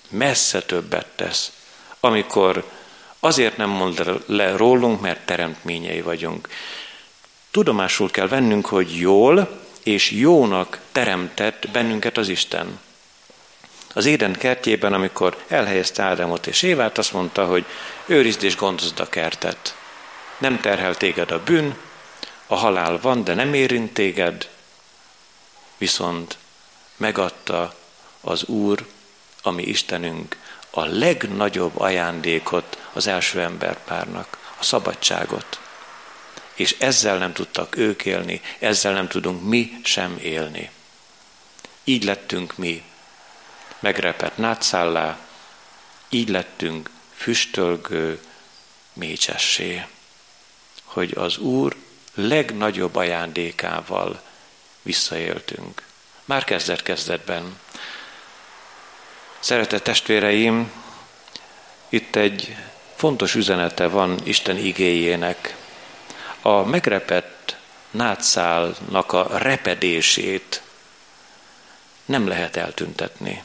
[0.10, 1.52] Messze többet tesz.
[2.00, 2.72] Amikor
[3.20, 6.50] azért nem mond le rólunk, mert teremtményei vagyunk.
[7.56, 12.80] Tudomásul kell vennünk, hogy jól és jónak teremtett bennünket az Isten.
[13.94, 17.65] Az Éden kertjében, amikor elhelyezte Ádámot és Évát, azt mondta, hogy
[18.06, 19.76] őrizd és gondozd a kertet.
[20.38, 21.78] Nem terhel téged a bűn,
[22.48, 24.50] a halál van, de nem érint téged,
[25.78, 26.38] viszont
[26.98, 27.74] megadta
[28.22, 28.86] az Úr,
[29.41, 30.38] ami Istenünk,
[30.70, 35.60] a legnagyobb ajándékot az első emberpárnak, a szabadságot.
[36.56, 40.70] És ezzel nem tudtak ők élni, ezzel nem tudunk mi sem élni.
[41.84, 42.84] Így lettünk mi
[43.80, 45.18] megrepett nátszállá,
[46.10, 48.20] így lettünk füstölgő
[48.94, 49.86] mécsessé,
[50.84, 51.76] hogy az Úr
[52.13, 54.22] legnagyobb ajándékával
[54.82, 55.84] visszaéltünk.
[56.26, 57.60] Már kezdet-kezdetben.
[59.39, 60.72] Szeretett testvéreim,
[61.89, 62.56] itt egy
[62.96, 65.56] fontos üzenete van Isten igéjének.
[66.48, 67.58] A megrepett
[67.92, 70.62] nátszálnak a repedését
[72.06, 73.44] nem lehet eltüntetni.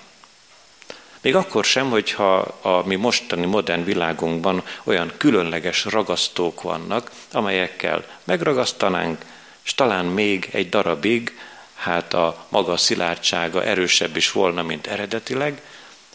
[1.21, 9.25] Még akkor sem, hogyha a mi mostani modern világunkban olyan különleges ragasztók vannak, amelyekkel megragasztanánk,
[9.63, 11.39] és talán még egy darabig,
[11.75, 15.63] hát a maga szilárdsága erősebb is volna, mint eredetileg,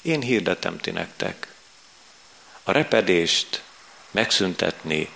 [0.02, 1.48] én hirdetem ti nektek.
[2.63, 3.63] A repedést
[4.12, 5.10] megszüntetni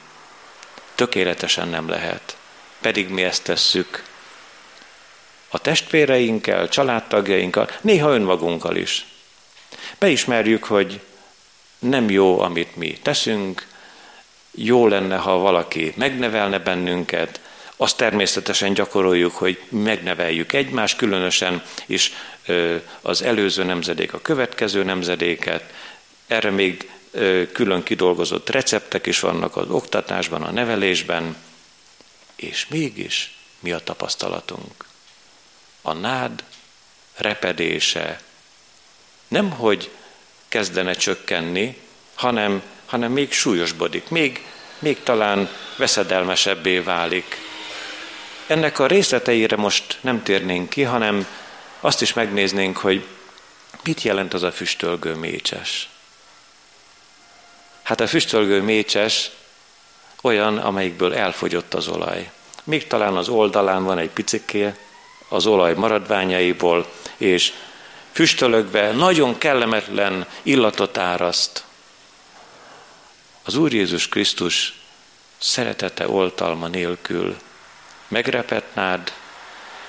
[1.00, 2.38] tökéletesen nem lehet.
[2.82, 4.04] Pedig mi ezt tesszük.
[5.50, 9.06] A testvéreinkkel, családtagjainkkal, néha önmagunkkal is.
[10.00, 11.00] Beismerjük, hogy
[11.80, 13.68] nem jó, amit mi teszünk,
[14.52, 17.40] jó lenne, ha valaki megnevelne bennünket,
[17.76, 22.14] azt természetesen gyakoroljuk, hogy megneveljük egymást, különösen is
[23.02, 25.74] az előző nemzedék, a következő nemzedéket.
[26.28, 26.90] Erre még
[27.52, 31.36] külön kidolgozott receptek is vannak az oktatásban, a nevelésben,
[32.36, 34.86] és mégis mi a tapasztalatunk?
[35.82, 36.44] A nád
[37.16, 38.20] repedése
[39.28, 39.90] nem, hogy
[40.48, 41.78] kezdene csökkenni,
[42.16, 44.46] hanem, hanem még súlyosbodik, még,
[44.80, 47.38] még talán veszedelmesebbé válik.
[48.48, 51.28] Ennek a részleteire most nem térnénk ki, hanem
[51.80, 53.06] azt is megnéznénk, hogy
[53.84, 55.90] mit jelent az a füstölgő mécses.
[57.90, 59.32] Hát a füstölgő mécses
[60.22, 62.32] olyan, amelyikből elfogyott az olaj.
[62.64, 64.74] Még talán az oldalán van egy piciké
[65.30, 67.54] az olaj maradványaiból, és
[68.12, 71.64] füstölögve nagyon kellemetlen illatot áraszt.
[73.44, 74.80] Az Úr Jézus Krisztus
[75.38, 77.38] szeretete oltalma nélkül
[78.08, 79.14] megrepett nád,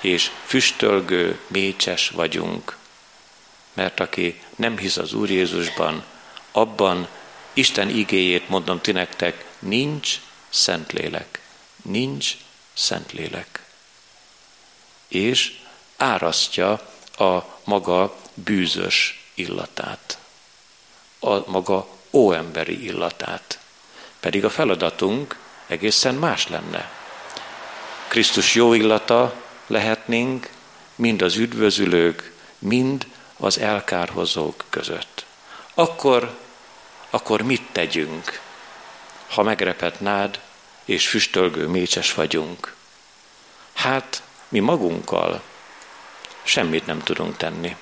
[0.00, 2.76] és füstölgő, mécses vagyunk.
[3.72, 6.04] Mert aki nem hisz az Úr Jézusban,
[6.52, 7.08] abban
[7.52, 11.40] Isten igéjét mondom ti nektek, nincs Szentlélek.
[11.82, 12.36] Nincs
[12.72, 13.64] Szentlélek.
[15.08, 15.58] És
[15.96, 16.70] árasztja
[17.16, 20.18] a maga bűzös illatát,
[21.18, 23.58] a maga óemberi illatát.
[24.20, 26.90] Pedig a feladatunk egészen más lenne.
[28.08, 29.34] Krisztus jó illata
[29.66, 30.50] lehetnénk
[30.94, 35.24] mind az üdvözülők, mind az elkárhozók között.
[35.74, 36.38] Akkor,
[37.10, 38.40] akkor mit tegyünk,
[39.28, 40.00] ha megrepett
[40.84, 42.74] és füstölgő mécses vagyunk?
[43.72, 45.42] Hát, mi magunkkal
[46.42, 47.76] semmit nem tudunk tenni.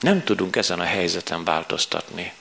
[0.00, 2.32] Nem tudunk ezen a helyzeten változtatni.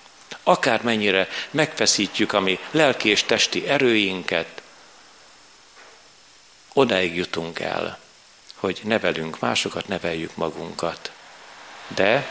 [0.43, 4.61] Akármennyire megfeszítjük a mi lelki és testi erőinket,
[6.73, 7.99] odáig jutunk el,
[8.55, 11.11] hogy nevelünk másokat, neveljük magunkat.
[11.87, 12.27] De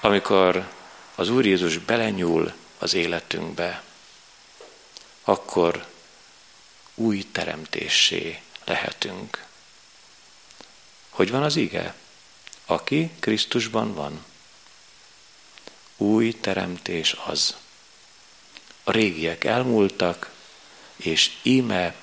[0.00, 0.68] amikor
[1.14, 3.82] az Úr Jézus belenyúl az életünkbe,
[5.24, 5.86] akkor
[6.94, 9.44] új teremtéssé lehetünk.
[11.10, 11.94] Hogy van az ige?
[12.66, 14.24] aki Krisztusban van.
[15.96, 17.56] Új teremtés az.
[18.84, 20.30] A régiek elmúltak,
[20.96, 21.94] és íme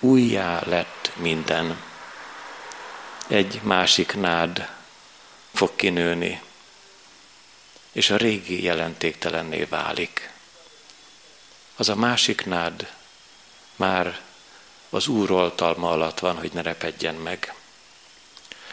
[0.00, 1.82] újjá lett minden.
[3.26, 4.70] Egy másik nád
[5.52, 6.42] fog kinőni,
[7.96, 10.30] és a régi jelentéktelenné válik.
[11.76, 12.92] Az a másik nád
[13.76, 14.20] már
[14.90, 17.54] az Úr oltalma alatt van, hogy ne repedjen meg.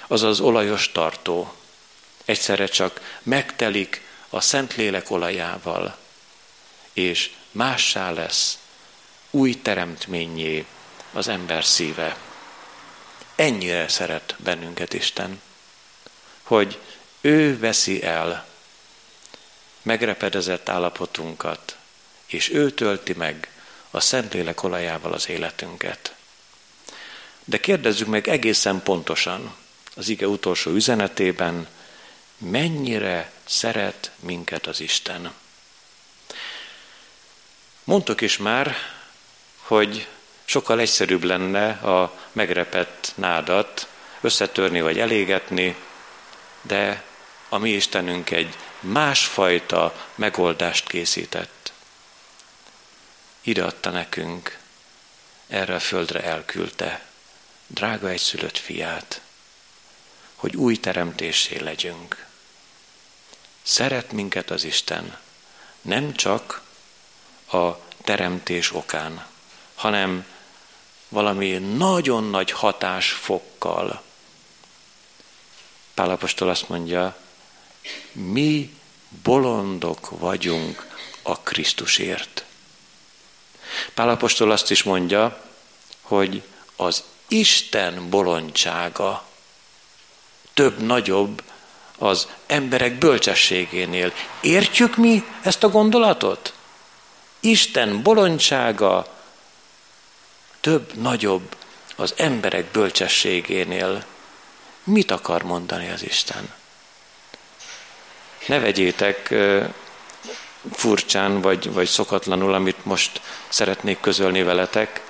[0.07, 1.53] Az az olajos tartó
[2.26, 5.97] egyszerre csak megtelik a Szentlélek olajával,
[6.93, 8.57] és mássá lesz,
[9.30, 10.65] új teremtményé
[11.13, 12.17] az ember szíve.
[13.36, 15.41] Ennyire szeret bennünket Isten,
[16.41, 16.80] hogy
[17.21, 18.51] ő veszi el
[19.84, 21.77] megrepedezett állapotunkat,
[22.25, 23.49] és ő tölti meg
[23.91, 26.15] a Szentlélek olajával az életünket.
[27.43, 29.55] De kérdezzük meg egészen pontosan
[29.95, 31.67] az ige utolsó üzenetében,
[32.38, 35.34] mennyire szeret minket az Isten.
[37.84, 38.75] Mondtuk is már,
[39.57, 40.07] hogy
[40.45, 43.88] sokkal egyszerűbb lenne a megrepett nádat
[44.21, 45.75] összetörni vagy elégetni,
[46.61, 47.03] de
[47.49, 51.73] a mi Istenünk egy másfajta megoldást készített.
[53.41, 54.57] Ide nekünk,
[55.47, 57.05] erre a földre elküldte,
[57.67, 59.21] drága egyszülött fiát,
[60.36, 62.25] hogy új teremtésé legyünk.
[63.61, 65.17] Szeret minket az Isten,
[65.81, 66.61] nem csak
[67.51, 67.71] a
[68.03, 69.25] teremtés okán,
[69.75, 70.25] hanem
[71.09, 74.01] valami nagyon nagy hatásfokkal.
[75.93, 77.22] Pálapostól azt mondja,
[78.11, 78.73] mi
[79.23, 80.88] bolondok vagyunk
[81.21, 82.45] a Krisztusért.
[83.93, 85.43] Pálapostól azt is mondja,
[86.01, 86.41] hogy
[86.75, 89.25] az Isten bolondsága
[90.53, 91.43] több nagyobb
[91.97, 94.13] az emberek bölcsességénél.
[94.41, 96.53] Értjük mi ezt a gondolatot?
[97.39, 99.07] Isten bolondsága
[100.59, 101.55] több, nagyobb
[101.95, 104.05] az emberek bölcsességénél.
[104.84, 106.53] Mit akar mondani az Isten?
[108.45, 109.33] Ne vegyétek
[110.71, 115.01] furcsán vagy, vagy szokatlanul, amit most szeretnék közölni veletek.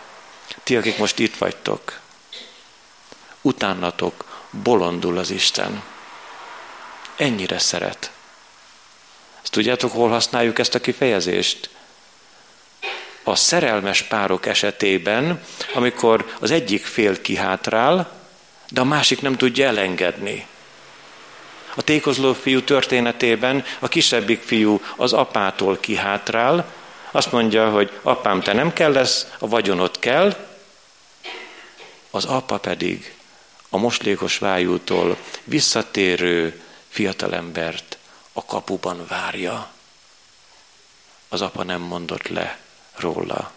[0.63, 1.99] Ti, akik most itt vagytok,
[3.41, 5.83] utánatok bolondul az Isten.
[7.15, 8.11] Ennyire szeret.
[9.41, 11.69] Ezt tudjátok, hol használjuk ezt a kifejezést?
[13.23, 18.11] a szerelmes párok esetében, amikor az egyik fél kihátrál,
[18.69, 20.47] de a másik nem tudja elengedni.
[21.75, 26.73] A tékozló fiú történetében a kisebbik fiú az apától kihátrál,
[27.11, 30.35] azt mondja, hogy apám, te nem kell lesz, a vagyonot kell,
[32.09, 33.15] az apa pedig
[33.69, 37.97] a moslékos vájútól visszatérő fiatalembert
[38.33, 39.71] a kapuban várja.
[41.29, 42.59] Az apa nem mondott le
[42.95, 43.51] róla.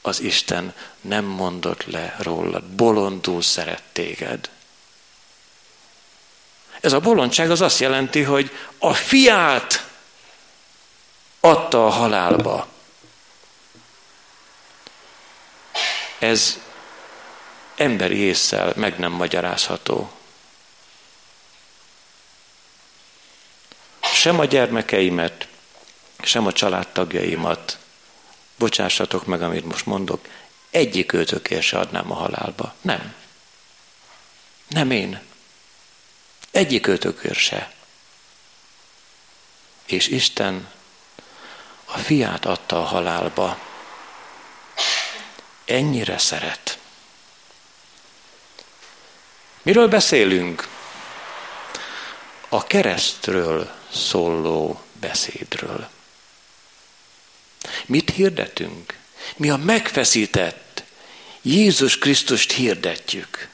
[0.00, 4.50] Az Isten nem mondott le rólad, bolondul szeret téged.
[6.80, 9.90] Ez a bolondság az azt jelenti, hogy a fiát
[11.40, 12.66] adta a halálba.
[16.18, 16.58] Ez
[17.76, 20.10] emberi észsel meg nem magyarázható.
[24.00, 25.48] Sem a gyermekeimet,
[26.22, 27.78] sem a családtagjaimat
[28.56, 30.28] bocsássatok meg, amit most mondok,
[30.70, 32.74] egyik őtökért se adnám a halálba.
[32.80, 33.14] Nem.
[34.68, 35.20] Nem én.
[36.56, 36.88] Egyik
[37.32, 37.72] se.
[39.86, 40.68] És Isten
[41.84, 43.58] a fiát adta a halálba.
[45.64, 46.78] Ennyire szeret.
[49.62, 50.68] Miről beszélünk?
[52.48, 55.88] A keresztről szóló beszédről.
[57.86, 58.98] Mit hirdetünk?
[59.36, 60.82] Mi a megfeszített
[61.42, 63.48] Jézus Krisztust hirdetjük.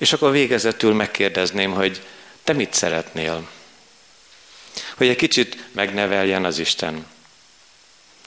[0.00, 2.02] És akkor végezetül megkérdezném, hogy
[2.44, 3.48] te mit szeretnél?
[4.96, 7.06] Hogy egy kicsit megneveljen az Isten.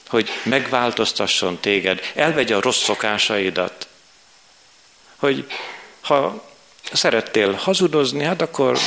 [0.08, 3.86] Hogy megváltoztasson téged, elvegye a rossz szokásaidat.
[5.16, 5.46] Hogy
[6.00, 6.44] ha
[6.92, 8.78] szerettél hazudozni, hát akkor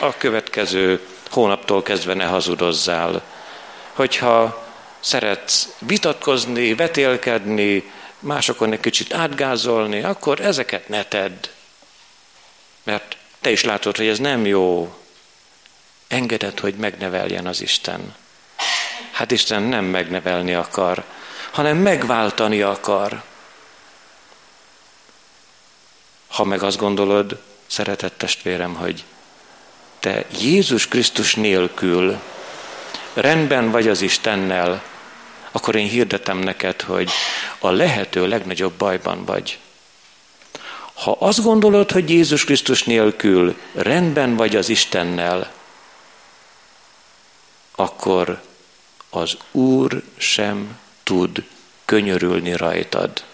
[0.00, 3.22] a következő hónaptól kezdve ne hazudozzál.
[3.92, 4.66] Hogyha
[5.00, 11.46] szeretsz vitatkozni, vetélkedni, másokon egy kicsit átgázolni, akkor ezeket ne tedd.
[12.88, 14.94] Mert te is látod, hogy ez nem jó.
[16.06, 18.14] Engeded, hogy megneveljen az Isten.
[19.10, 21.04] Hát Isten nem megnevelni akar,
[21.50, 23.22] hanem megváltani akar.
[26.28, 29.04] Ha meg azt gondolod, szeretett testvérem, hogy
[29.98, 32.20] te Jézus Krisztus nélkül
[33.14, 34.82] rendben vagy az Istennel,
[35.52, 37.10] akkor én hirdetem neked, hogy
[37.58, 39.58] a lehető legnagyobb bajban vagy.
[40.98, 45.52] Ha azt gondolod, hogy Jézus Krisztus nélkül rendben vagy az Istennel,
[47.74, 48.42] akkor
[49.10, 51.44] az Úr sem tud
[51.84, 53.24] könyörülni rajtad.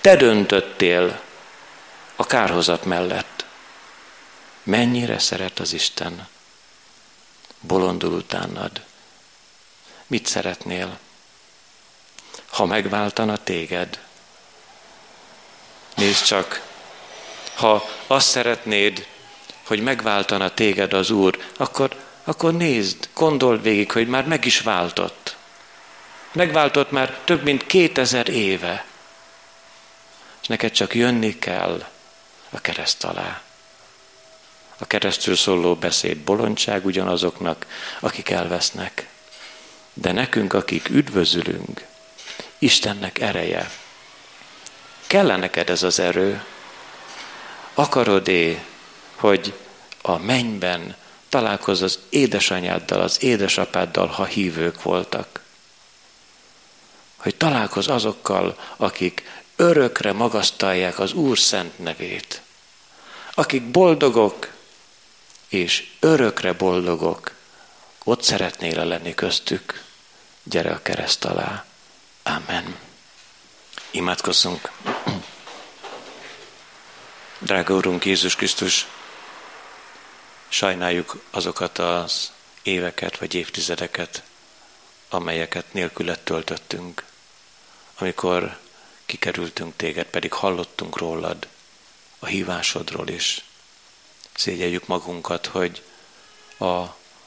[0.00, 1.20] Te döntöttél
[2.16, 3.44] a kárhozat mellett.
[4.62, 6.28] Mennyire szeret az Isten?
[7.60, 8.82] Bolondul utánad.
[10.06, 10.98] Mit szeretnél?
[12.50, 14.00] Ha megváltana téged?
[15.94, 16.68] Nézd csak,
[17.60, 19.06] ha azt szeretnéd,
[19.66, 25.36] hogy megváltana téged az Úr, akkor, akkor nézd, gondold végig, hogy már meg is váltott.
[26.32, 28.84] Megváltott már több mint kétezer éve.
[30.40, 31.86] És neked csak jönni kell
[32.50, 33.42] a kereszt alá.
[34.78, 37.66] A keresztül szóló beszéd bolondság ugyanazoknak,
[38.00, 39.08] akik elvesznek.
[39.92, 41.86] De nekünk, akik üdvözülünk,
[42.58, 43.70] Istennek ereje.
[45.06, 46.42] Kell neked ez az erő?
[47.80, 48.64] Akarod-é,
[49.14, 49.54] hogy
[50.02, 50.96] a mennyben
[51.28, 55.40] találkozz az édesanyáddal, az édesapáddal, ha hívők voltak?
[57.16, 62.42] Hogy találkozz azokkal, akik örökre magasztalják az Úr szent nevét,
[63.34, 64.48] akik boldogok
[65.48, 67.34] és örökre boldogok,
[68.04, 69.82] ott szeretnél lenni köztük.
[70.42, 71.64] Gyere a kereszt alá.
[72.22, 72.76] Amen.
[73.90, 74.70] Imádkozzunk.
[77.42, 78.86] Drága Úrunk Jézus Krisztus,
[80.48, 82.32] sajnáljuk azokat az
[82.62, 84.22] éveket vagy évtizedeket,
[85.08, 87.04] amelyeket nélkület töltöttünk,
[87.98, 88.58] amikor
[89.06, 91.48] kikerültünk téged, pedig hallottunk rólad,
[92.18, 93.44] a hívásodról is.
[94.34, 95.82] Szégyeljük magunkat, hogy
[96.58, 96.84] a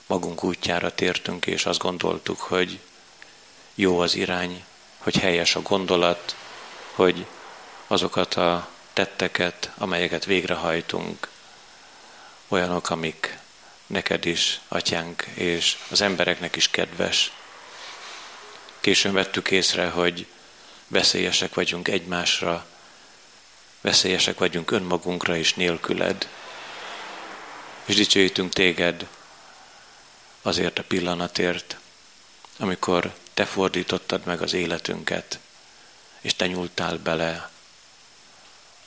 [0.07, 2.79] magunk útjára tértünk, és azt gondoltuk, hogy
[3.75, 4.63] jó az irány,
[4.97, 6.35] hogy helyes a gondolat,
[6.91, 7.25] hogy
[7.87, 11.27] azokat a tetteket, amelyeket végrehajtunk,
[12.47, 13.37] olyanok, amik
[13.87, 17.31] neked is, atyánk, és az embereknek is kedves.
[18.79, 20.27] Későn vettük észre, hogy
[20.87, 22.65] veszélyesek vagyunk egymásra,
[23.81, 26.27] veszélyesek vagyunk önmagunkra is nélküled,
[27.85, 29.07] és dicsőítünk téged
[30.41, 31.77] azért a pillanatért,
[32.59, 35.39] amikor te fordítottad meg az életünket,
[36.21, 37.51] és te nyúltál bele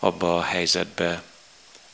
[0.07, 1.23] abba a helyzetbe,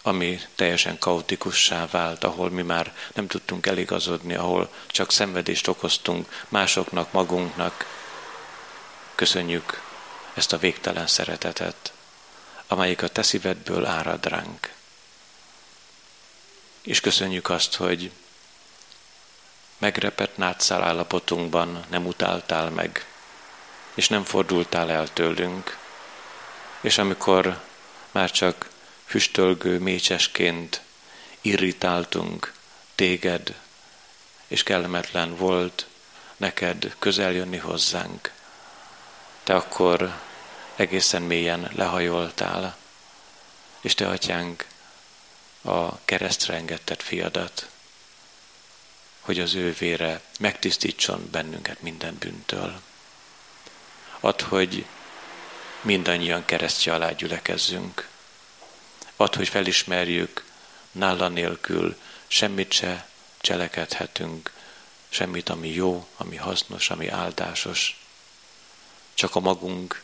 [0.02, 7.12] ami teljesen kaotikussá vált, ahol mi már nem tudtunk eligazodni, ahol csak szenvedést okoztunk másoknak,
[7.12, 7.86] magunknak.
[9.14, 9.82] Köszönjük
[10.34, 11.92] ezt a végtelen szeretetet,
[12.66, 14.72] amelyik a te szívedből árad ránk.
[16.82, 18.10] És köszönjük azt, hogy
[19.78, 23.06] megrepett nátszál állapotunkban nem utáltál meg,
[23.94, 25.78] és nem fordultál el tőlünk.
[26.80, 27.60] És amikor
[28.12, 28.70] már csak
[29.04, 30.80] füstölgő mécsesként
[31.40, 32.52] irritáltunk
[32.94, 33.60] téged,
[34.46, 35.86] és kellemetlen volt
[36.36, 38.32] neked közel jönni hozzánk,
[39.42, 40.20] te akkor
[40.76, 42.76] egészen mélyen lehajoltál,
[43.80, 44.66] és te, atyánk,
[45.62, 47.68] a keresztre engedted fiadat,
[49.20, 52.80] hogy az ő vére megtisztítson bennünket minden bűntől.
[54.20, 54.86] Add, hogy
[55.82, 58.08] mindannyian keresztje alá gyülekezzünk.
[59.16, 60.44] Add, hogy felismerjük,
[60.92, 63.06] nála nélkül semmit se
[63.40, 64.52] cselekedhetünk,
[65.08, 68.00] semmit, ami jó, ami hasznos, ami áldásos.
[69.14, 70.02] Csak a magunk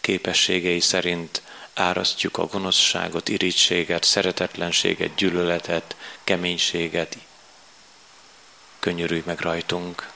[0.00, 1.42] képességei szerint
[1.74, 7.16] árasztjuk a gonoszságot, irítséget, szeretetlenséget, gyűlöletet, keménységet.
[8.78, 10.10] Könyörülj meg rajtunk,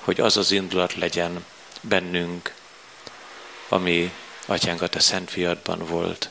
[0.00, 1.44] hogy az az indulat legyen
[1.80, 2.54] bennünk,
[3.68, 4.12] ami
[4.46, 6.30] atyánk a te szent fiadban volt,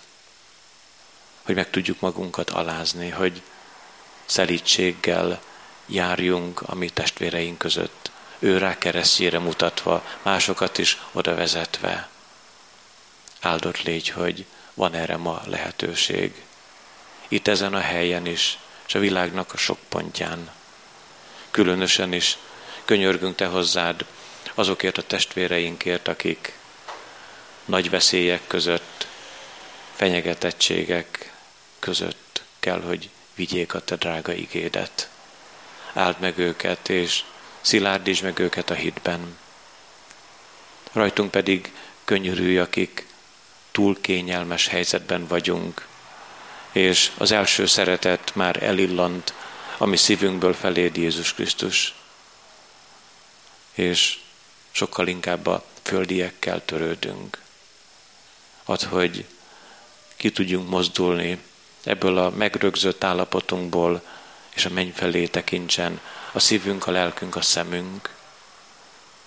[1.43, 3.41] hogy meg tudjuk magunkat alázni, hogy
[4.25, 5.41] szelítséggel
[5.85, 12.09] járjunk a mi testvéreink között, ő rá keresztjére mutatva, másokat is oda vezetve.
[13.41, 16.43] Áldott légy, hogy van erre ma lehetőség.
[17.27, 18.57] Itt ezen a helyen is,
[18.87, 20.51] és a világnak a sok pontján.
[21.51, 22.37] Különösen is
[22.85, 24.05] könyörgünk Te hozzád
[24.53, 26.53] azokért a testvéreinkért, akik
[27.65, 29.07] nagy veszélyek között,
[29.93, 31.33] fenyegetettségek
[31.79, 35.09] között kell, hogy vigyék a Te drága igédet.
[35.93, 37.23] Áld meg őket, és
[37.61, 39.37] szilárdíts meg őket a hitben.
[40.91, 43.05] Rajtunk pedig könyörülj, akik
[43.71, 45.87] túl kényelmes helyzetben vagyunk,
[46.71, 49.33] és az első szeretet már elillant
[49.77, 51.93] ami szívünkből feléd Jézus Krisztus.
[53.73, 54.19] És
[54.71, 57.41] sokkal inkább a földiekkel törődünk.
[58.63, 59.25] Ad, hogy
[60.15, 61.41] ki tudjunk mozdulni
[61.83, 64.01] ebből a megrögzött állapotunkból,
[64.53, 65.99] és a menny felé tekintsen
[66.31, 68.15] a szívünk, a lelkünk, a szemünk.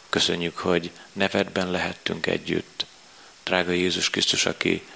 [0.09, 2.87] Köszönjük, hogy nevedben lehettünk együtt.
[3.45, 4.87] Drága Jézus Krisztus, aki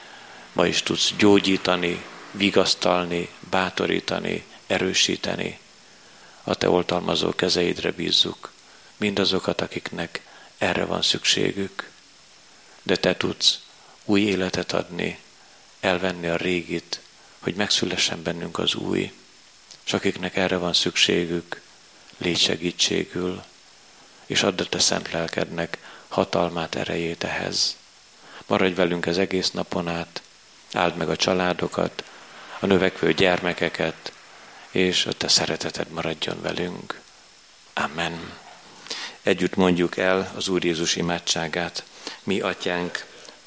[0.53, 5.59] ma is tudsz gyógyítani, vigasztalni, bátorítani, erősíteni.
[6.45, 8.53] A te oltalmazó kezeidre bízzuk
[8.97, 10.21] mindazokat, akiknek
[10.59, 11.91] erre van szükségük.
[12.83, 13.61] De te tudsz
[14.11, 15.19] új életet adni,
[15.81, 17.01] elvenni a régit,
[17.39, 19.13] hogy megszülessen bennünk az új.
[19.85, 21.61] És akiknek erre van szükségük,
[22.19, 23.43] légy segítségül,
[24.27, 27.77] és add a te szent lelkednek hatalmát, erejét ehhez.
[28.47, 30.23] Maradj velünk az egész napon át,
[30.73, 32.05] áld meg a családokat,
[32.59, 34.13] a növekvő gyermekeket,
[34.71, 37.01] és a te szereteted maradjon velünk.
[37.75, 38.39] Amen.
[39.23, 41.85] Együtt mondjuk el az Úr Jézus imádságát.
[42.23, 43.09] Mi, atyánk,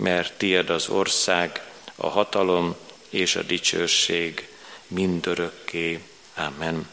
[0.00, 1.62] mert tied az ország,
[1.96, 2.76] a hatalom
[3.10, 4.48] és a dicsőség
[4.86, 6.00] mindörökké.
[6.36, 6.88] Amen.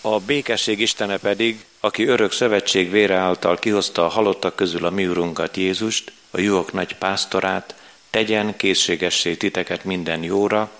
[0.00, 5.06] A békesség Istene pedig, aki örök szövetség vére által kihozta a halottak közül a mi
[5.06, 7.74] urunkat Jézust, a juhok nagy pásztorát,
[8.10, 10.70] tegyen készségessé titeket minden jóra,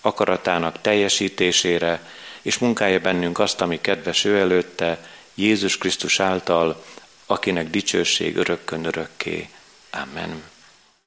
[0.00, 2.10] akaratának teljesítésére,
[2.42, 6.84] és munkálja bennünk azt, ami kedves ő előtte, Jézus Krisztus által,
[7.26, 9.48] akinek dicsőség örökkön örökké.
[9.90, 10.42] Amen.